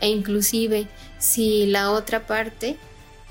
[0.00, 0.86] E inclusive
[1.18, 2.76] si la otra parte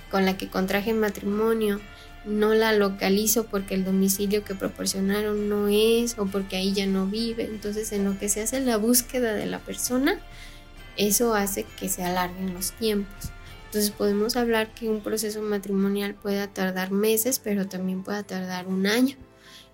[0.10, 1.80] con la que contraje matrimonio
[2.26, 7.06] no la localizo porque el domicilio que proporcionaron no es o porque ahí ya no
[7.06, 10.20] vive, entonces en lo que se hace la búsqueda de la persona,
[10.98, 13.32] eso hace que se alarguen los tiempos.
[13.66, 18.86] Entonces podemos hablar que un proceso matrimonial pueda tardar meses, pero también pueda tardar un
[18.86, 19.16] año.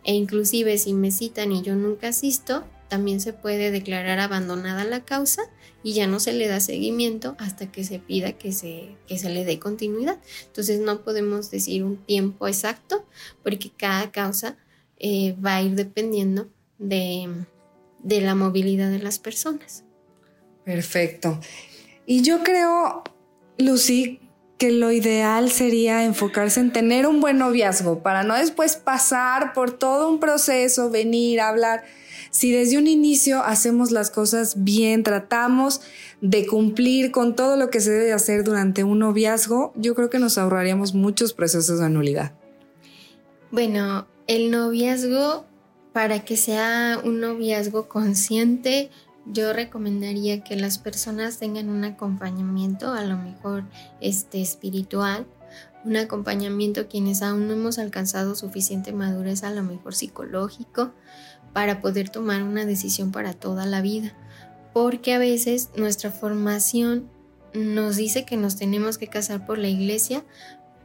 [0.06, 5.04] E inclusive si me citan y yo nunca asisto, también se puede declarar abandonada la
[5.04, 5.44] causa
[5.84, 9.30] y ya no se le da seguimiento hasta que se pida que se, que se
[9.30, 10.20] le dé continuidad.
[10.48, 13.06] Entonces no podemos decir un tiempo exacto
[13.44, 14.58] porque cada causa
[14.98, 17.46] eh, va a ir dependiendo de,
[18.02, 19.84] de la movilidad de las personas.
[20.64, 21.40] Perfecto.
[22.06, 23.04] Y yo creo,
[23.58, 24.20] Lucy,
[24.60, 29.72] que lo ideal sería enfocarse en tener un buen noviazgo para no después pasar por
[29.72, 31.86] todo un proceso, venir a hablar.
[32.30, 35.82] Si desde un inicio hacemos las cosas bien, tratamos
[36.20, 40.20] de cumplir con todo lo que se debe hacer durante un noviazgo, yo creo que
[40.20, 42.34] nos ahorraríamos muchos procesos de nulidad.
[43.52, 45.46] Bueno, el noviazgo,
[45.94, 48.90] para que sea un noviazgo consciente,
[49.32, 53.64] yo recomendaría que las personas tengan un acompañamiento, a lo mejor
[54.02, 55.28] este espiritual,
[55.86, 60.92] un acompañamiento quienes aún no hemos alcanzado suficiente madurez, a lo mejor psicológico,
[61.54, 64.14] para poder tomar una decisión para toda la vida.
[64.74, 67.10] Porque a veces nuestra formación
[67.54, 70.24] nos dice que nos tenemos que casar por la iglesia,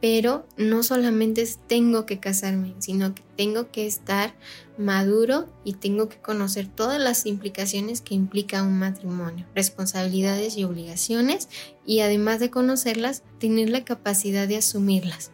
[0.07, 4.35] pero no solamente tengo que casarme, sino que tengo que estar
[4.77, 11.49] maduro y tengo que conocer todas las implicaciones que implica un matrimonio, responsabilidades y obligaciones,
[11.87, 15.31] y además de conocerlas, tener la capacidad de asumirlas.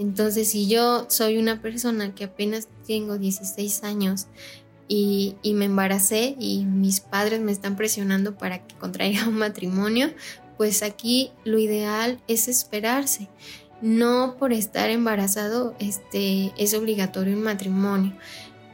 [0.00, 4.26] Entonces, si yo soy una persona que apenas tengo 16 años
[4.88, 10.10] y, y, me embaracé y mis padres me están presionando para que contraiga un matrimonio,
[10.56, 13.28] pues aquí lo ideal es esperarse.
[13.80, 18.12] No por estar embarazado este, es obligatorio un matrimonio.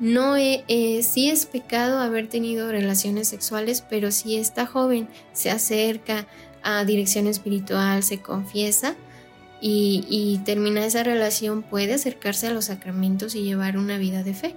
[0.00, 5.50] No eh, eh, sí es pecado haber tenido relaciones sexuales, pero si esta joven se
[5.50, 6.26] acerca
[6.62, 8.96] a dirección espiritual, se confiesa
[9.60, 14.34] y, y termina esa relación, puede acercarse a los sacramentos y llevar una vida de
[14.34, 14.56] fe.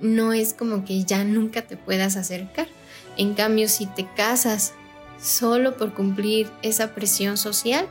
[0.00, 2.68] No es como que ya nunca te puedas acercar.
[3.16, 4.72] En cambio, si te casas
[5.20, 7.86] solo por cumplir esa presión social,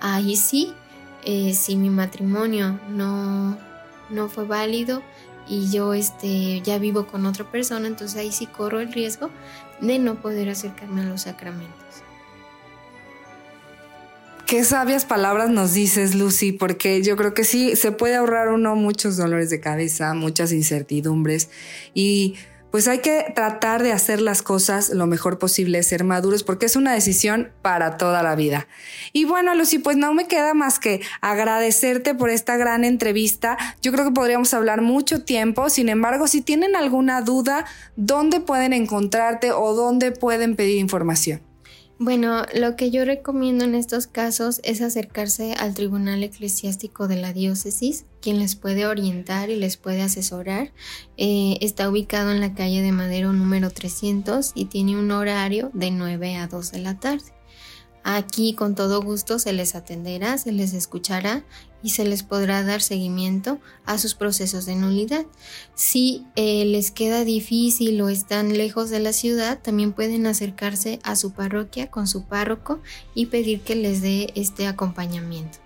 [0.00, 0.72] ahí sí,
[1.24, 3.58] eh, si mi matrimonio no,
[4.10, 5.02] no fue válido
[5.46, 9.30] y yo este, ya vivo con otra persona, entonces ahí sí corro el riesgo
[9.80, 11.74] de no poder acercarme a los sacramentos.
[14.46, 18.76] Qué sabias palabras nos dices, Lucy, porque yo creo que sí, se puede ahorrar uno
[18.76, 21.48] muchos dolores de cabeza, muchas incertidumbres
[21.94, 22.34] y
[22.74, 26.74] pues hay que tratar de hacer las cosas lo mejor posible, ser maduros, porque es
[26.74, 28.66] una decisión para toda la vida.
[29.12, 33.56] Y bueno, Lucy, pues no me queda más que agradecerte por esta gran entrevista.
[33.80, 35.70] Yo creo que podríamos hablar mucho tiempo.
[35.70, 37.64] Sin embargo, si tienen alguna duda,
[37.94, 41.53] ¿dónde pueden encontrarte o dónde pueden pedir información?
[41.98, 47.32] Bueno, lo que yo recomiendo en estos casos es acercarse al Tribunal Eclesiástico de la
[47.32, 50.72] Diócesis, quien les puede orientar y les puede asesorar.
[51.16, 55.92] Eh, está ubicado en la calle de Madero número 300 y tiene un horario de
[55.92, 57.32] 9 a 2 de la tarde.
[58.06, 61.42] Aquí con todo gusto se les atenderá, se les escuchará
[61.82, 65.24] y se les podrá dar seguimiento a sus procesos de nulidad.
[65.74, 71.16] Si eh, les queda difícil o están lejos de la ciudad, también pueden acercarse a
[71.16, 72.78] su parroquia con su párroco
[73.14, 75.58] y pedir que les dé este acompañamiento.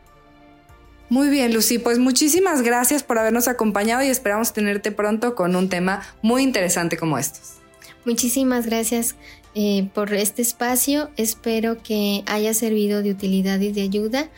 [1.09, 5.68] Muy bien, Lucy, pues muchísimas gracias por habernos acompañado y esperamos tenerte pronto con un
[5.68, 7.55] tema muy interesante como estos.
[8.05, 9.16] Muchísimas gracias
[9.55, 11.11] eh, por este espacio.
[11.16, 14.28] Espero que haya servido de utilidad y de ayuda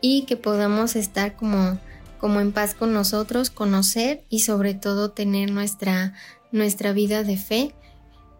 [0.00, 1.78] y que podamos estar como,
[2.18, 6.14] como en paz con nosotros, conocer y sobre todo tener nuestra,
[6.52, 7.74] nuestra vida de fe,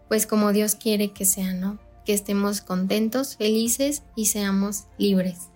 [0.09, 1.79] pues como Dios quiere que sea, ¿no?
[2.05, 5.51] Que estemos contentos, felices y seamos libres.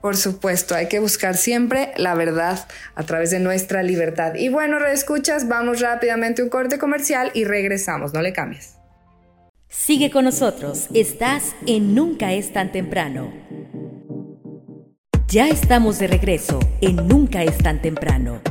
[0.00, 4.34] Por supuesto, hay que buscar siempre la verdad a través de nuestra libertad.
[4.36, 8.77] Y bueno, reescuchas, vamos rápidamente a un corte comercial y regresamos, no le cambies.
[9.88, 13.32] Sigue con nosotros, estás en Nunca es tan temprano.
[15.28, 18.42] Ya estamos de regreso en Nunca es tan temprano.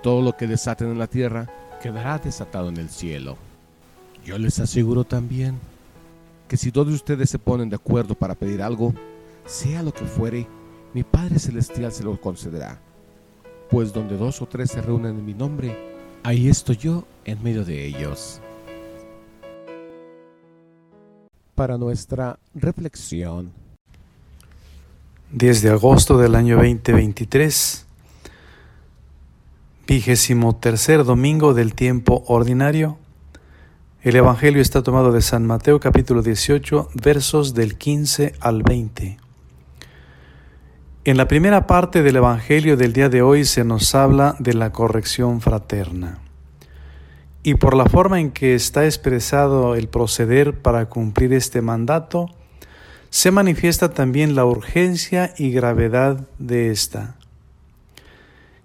[0.01, 1.49] Todo lo que desaten en la tierra
[1.83, 3.37] quedará desatado en el cielo.
[4.25, 5.59] Yo les aseguro también
[6.47, 8.95] que si todos ustedes se ponen de acuerdo para pedir algo,
[9.45, 10.47] sea lo que fuere,
[10.95, 12.79] mi Padre Celestial se lo concederá.
[13.69, 15.92] Pues donde dos o tres se reúnen en mi nombre,
[16.23, 18.41] ahí estoy yo en medio de ellos.
[21.55, 23.53] Para nuestra reflexión,
[25.33, 27.87] 10 de agosto del año 2023,
[29.87, 32.99] vigésimo tercer domingo del tiempo ordinario.
[34.03, 39.19] El Evangelio está tomado de San Mateo capítulo 18 versos del 15 al 20.
[41.05, 44.71] En la primera parte del Evangelio del día de hoy se nos habla de la
[44.71, 46.21] corrección fraterna.
[47.43, 52.29] Y por la forma en que está expresado el proceder para cumplir este mandato,
[53.11, 57.17] se manifiesta también la urgencia y gravedad de esta.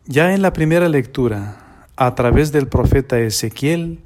[0.05, 4.01] Ya en la primera lectura, a través del profeta Ezequiel,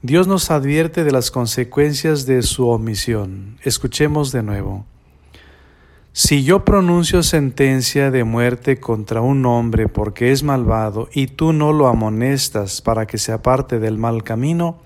[0.00, 3.58] Dios nos advierte de las consecuencias de su omisión.
[3.62, 4.86] Escuchemos de nuevo.
[6.12, 11.72] Si yo pronuncio sentencia de muerte contra un hombre porque es malvado y tú no
[11.72, 14.78] lo amonestas para que se aparte del mal camino,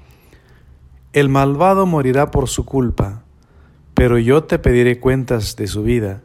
[1.13, 3.23] el malvado morirá por su culpa,
[3.95, 6.23] pero yo te pediré cuentas de su vida.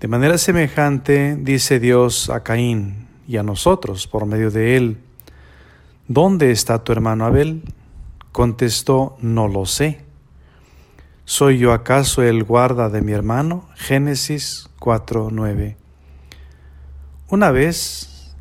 [0.00, 4.98] De manera semejante dice Dios a Caín y a nosotros por medio de él,
[6.08, 7.62] ¿Dónde está tu hermano Abel?
[8.30, 10.05] Contestó, no lo sé.
[11.28, 13.64] ¿Soy yo acaso el guarda de mi hermano?
[13.74, 15.76] Génesis 4:9.
[17.28, 18.36] Una vez,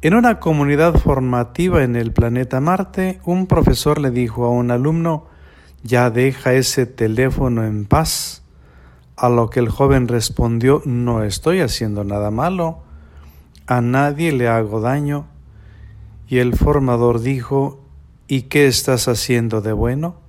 [0.00, 5.26] en una comunidad formativa en el planeta Marte, un profesor le dijo a un alumno,
[5.82, 8.42] ya deja ese teléfono en paz.
[9.16, 12.84] A lo que el joven respondió, no estoy haciendo nada malo,
[13.66, 15.26] a nadie le hago daño.
[16.26, 17.84] Y el formador dijo,
[18.28, 20.23] ¿y qué estás haciendo de bueno?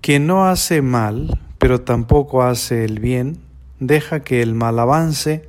[0.00, 3.40] Quien no hace mal, pero tampoco hace el bien,
[3.80, 5.48] deja que el mal avance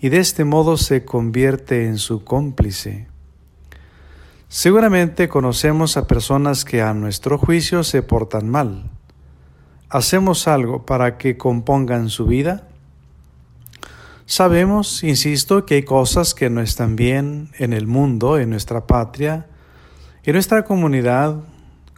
[0.00, 3.08] y de este modo se convierte en su cómplice.
[4.48, 8.90] Seguramente conocemos a personas que a nuestro juicio se portan mal.
[9.90, 12.68] ¿Hacemos algo para que compongan su vida?
[14.26, 19.46] Sabemos, insisto, que hay cosas que no están bien en el mundo, en nuestra patria,
[20.24, 21.36] en nuestra comunidad,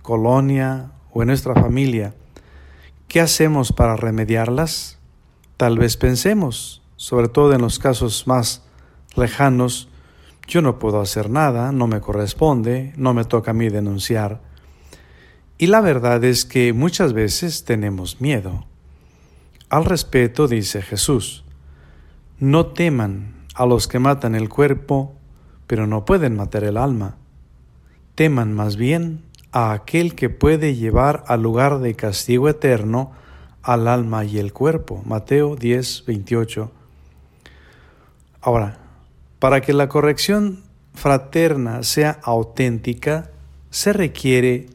[0.03, 2.15] colonia o en nuestra familia.
[3.09, 4.99] ¿Qué hacemos para remediarlas?
[5.57, 8.63] Tal vez pensemos, sobre todo en los casos más
[9.17, 9.89] lejanos,
[10.47, 14.41] yo no puedo hacer nada, no me corresponde, no me toca a mí denunciar.
[15.59, 18.67] Y la verdad es que muchas veces tenemos miedo.
[19.69, 21.45] Al respeto dice Jesús,
[22.39, 25.15] no teman a los que matan el cuerpo,
[25.67, 27.17] pero no pueden matar el alma.
[28.15, 29.23] Teman más bien
[29.53, 33.13] a aquel que puede llevar al lugar de castigo eterno
[33.63, 35.03] al alma y el cuerpo.
[35.05, 36.71] Mateo 10, 28.
[38.41, 38.79] Ahora,
[39.39, 40.63] para que la corrección
[40.95, 43.31] fraterna sea auténtica,
[43.71, 44.67] se requiere,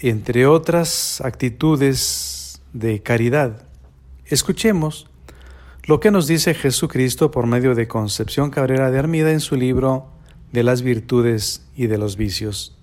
[0.00, 3.62] entre otras actitudes de caridad.
[4.26, 5.08] Escuchemos
[5.84, 10.08] lo que nos dice Jesucristo por medio de Concepción Cabrera de Armida en su libro
[10.52, 12.79] de las virtudes y de los vicios.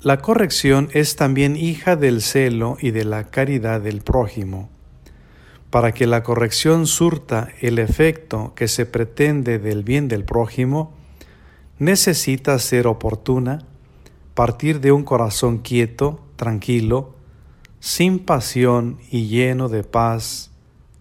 [0.00, 4.70] La corrección es también hija del celo y de la caridad del prójimo.
[5.70, 10.92] Para que la corrección surta el efecto que se pretende del bien del prójimo,
[11.80, 13.66] necesita ser oportuna,
[14.34, 17.16] partir de un corazón quieto, tranquilo,
[17.80, 20.52] sin pasión y lleno de paz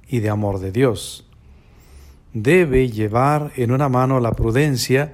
[0.07, 1.29] y de amor de Dios.
[2.33, 5.13] Debe llevar en una mano la prudencia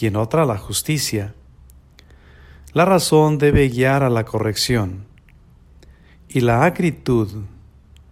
[0.00, 1.34] y en otra la justicia
[2.78, 5.04] la razón debe guiar a la corrección,
[6.28, 7.28] y la acritud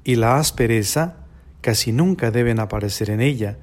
[0.03, 1.19] y la aspereza
[1.61, 3.59] casi nunca deben aparecer en ella.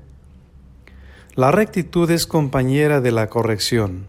[1.35, 4.07] La rectitud es compañera de la corrección.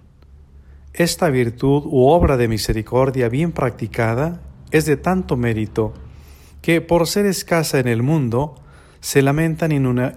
[0.92, 4.40] Esta virtud u obra de misericordia bien practicada
[4.70, 5.94] es de tanto mérito
[6.62, 8.54] que por ser escasa en el mundo
[9.00, 9.72] se lamentan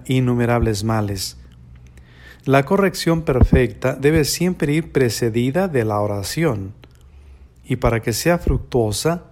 [0.06, 1.38] innumerables males
[2.48, 6.76] la corrección perfecta debe siempre ir precedida de la oración
[7.66, 9.26] y para que sea fructuosa,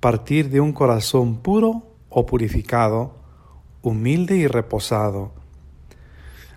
[0.00, 3.14] partir de un corazón puro o purificado,
[3.82, 5.32] humilde y reposado.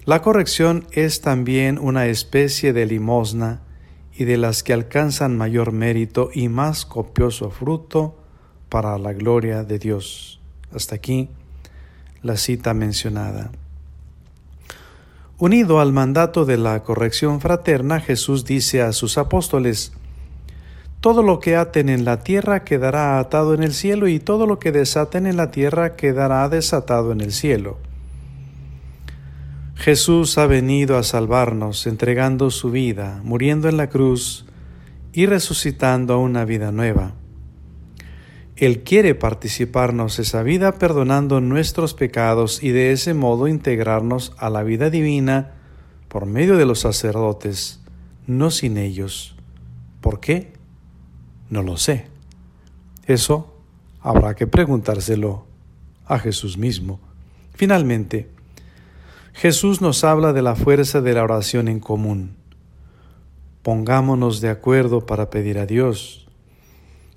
[0.03, 3.61] La corrección es también una especie de limosna
[4.11, 8.17] y de las que alcanzan mayor mérito y más copioso fruto
[8.67, 10.41] para la gloria de Dios.
[10.73, 11.29] Hasta aquí
[12.23, 13.51] la cita mencionada.
[15.41, 19.93] Unido al mandato de la corrección fraterna, Jesús dice a sus apóstoles,
[20.99, 24.59] Todo lo que aten en la tierra quedará atado en el cielo y todo lo
[24.59, 27.77] que desaten en la tierra quedará desatado en el cielo.
[29.75, 34.45] Jesús ha venido a salvarnos, entregando su vida, muriendo en la cruz
[35.13, 37.13] y resucitando a una vida nueva.
[38.59, 44.63] Él quiere participarnos esa vida perdonando nuestros pecados y de ese modo integrarnos a la
[44.63, 45.53] vida divina
[46.09, 47.79] por medio de los sacerdotes,
[48.27, 49.37] no sin ellos.
[50.01, 50.51] ¿Por qué?
[51.49, 52.07] No lo sé.
[53.05, 53.55] Eso
[54.01, 55.45] habrá que preguntárselo
[56.05, 56.99] a Jesús mismo.
[57.53, 58.29] Finalmente,
[59.31, 62.35] Jesús nos habla de la fuerza de la oración en común.
[63.61, 66.18] Pongámonos de acuerdo para pedir a Dios.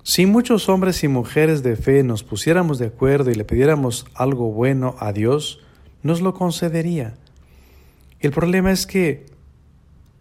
[0.03, 4.51] Si muchos hombres y mujeres de fe nos pusiéramos de acuerdo y le pidiéramos algo
[4.51, 5.61] bueno a Dios,
[6.01, 7.15] nos lo concedería.
[8.19, 9.25] El problema es que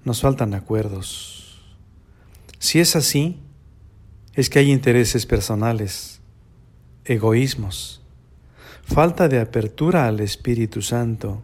[0.04, 1.60] nos faltan acuerdos.
[2.60, 3.40] Si es así,
[4.34, 6.20] es que hay intereses personales,
[7.04, 8.02] egoísmos,
[8.84, 11.42] falta de apertura al Espíritu Santo.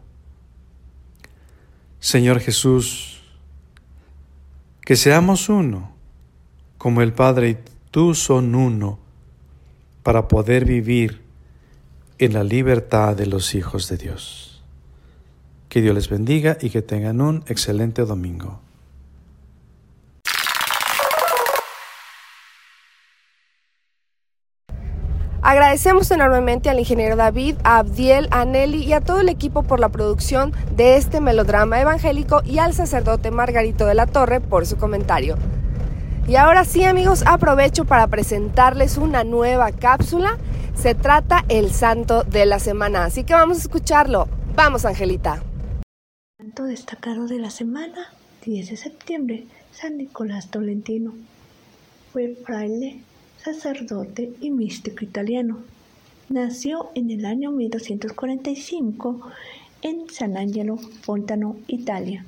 [1.98, 3.20] Señor Jesús,
[4.82, 5.92] que seamos uno,
[6.78, 7.56] como el Padre y
[7.90, 8.98] tú son uno,
[10.02, 11.22] para poder vivir
[12.18, 14.62] en la libertad de los hijos de Dios.
[15.68, 18.60] Que Dios les bendiga y que tengan un excelente domingo.
[25.42, 29.80] Agradecemos enormemente al ingeniero David, a Abdiel, a Nelly y a todo el equipo por
[29.80, 34.76] la producción de este melodrama evangélico y al sacerdote Margarito de la Torre por su
[34.76, 35.36] comentario.
[36.28, 40.36] Y ahora sí amigos, aprovecho para presentarles una nueva cápsula.
[40.74, 44.28] Se trata el santo de la semana, así que vamos a escucharlo.
[44.54, 45.42] Vamos Angelita.
[46.36, 48.12] Santo destacado de la semana,
[48.44, 51.14] 10 de septiembre, San Nicolás Tolentino.
[52.12, 53.00] Fue fraile
[53.42, 55.60] sacerdote y místico italiano.
[56.28, 59.20] Nació en el año 1245
[59.80, 62.26] en San Angelo Fontano, Italia.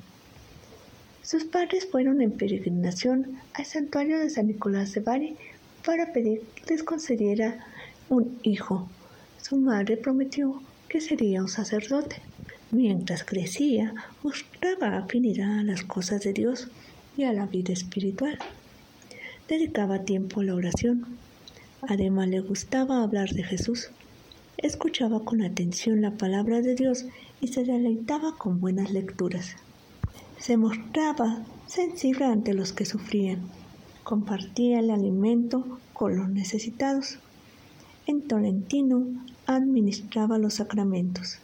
[1.30, 5.36] Sus padres fueron en peregrinación al santuario de San Nicolás de Bari
[5.86, 7.64] para pedir les concediera
[8.08, 8.88] un hijo.
[9.40, 12.16] Su madre prometió que sería un sacerdote.
[12.72, 16.66] Mientras crecía, mostraba afinidad a las cosas de Dios
[17.16, 18.36] y a la vida espiritual
[19.46, 21.06] dedicaba tiempo a la oración.
[21.82, 23.90] Además le gustaba hablar de Jesús.
[24.56, 27.04] Escuchaba con atención la palabra de Dios
[27.40, 29.54] y se deleitaba con buenas lecturas.
[30.40, 33.42] Se mostraba sensible ante los que sufrían.
[34.04, 37.18] Compartía el alimento con los necesitados.
[38.06, 39.06] En Tolentino
[39.46, 41.40] administraba los sacramentos.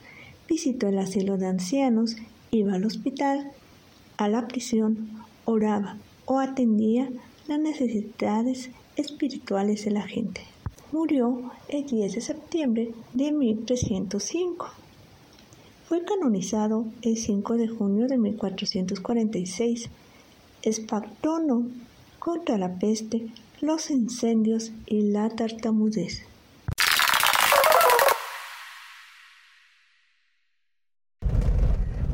[0.49, 2.17] Visitó el asilo de ancianos,
[2.51, 3.51] iba al hospital,
[4.17, 5.11] a la prisión,
[5.45, 7.11] oraba o atendía
[7.49, 10.41] las necesidades espirituales de la gente.
[10.91, 14.86] Murió el 10 de septiembre de 1305.
[15.89, 19.89] Fue canonizado el 5 de junio de 1446.
[20.63, 20.83] Es
[22.19, 23.29] contra la peste,
[23.61, 26.23] los incendios y la tartamudez.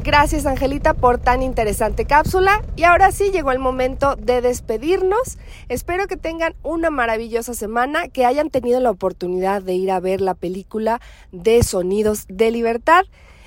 [0.04, 2.62] Gracias Angelita por tan interesante cápsula.
[2.76, 5.38] Y ahora sí llegó el momento de despedirnos.
[5.70, 10.20] Espero que tengan una maravillosa semana, que hayan tenido la oportunidad de ir a ver
[10.20, 11.00] la película
[11.30, 13.04] de Sonidos de Libertad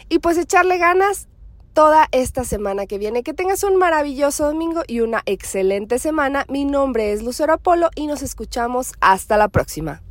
[0.09, 1.27] y pues echarle ganas
[1.73, 3.21] toda esta semana que viene.
[3.21, 6.45] Que tengas un maravilloso domingo y una excelente semana.
[6.49, 10.01] Mi nombre es Lucero Apolo y nos escuchamos hasta la próxima.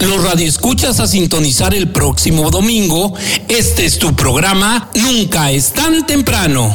[0.00, 3.14] Los radioescuchas a sintonizar el próximo domingo.
[3.48, 6.74] Este es tu programa Nunca es tan temprano.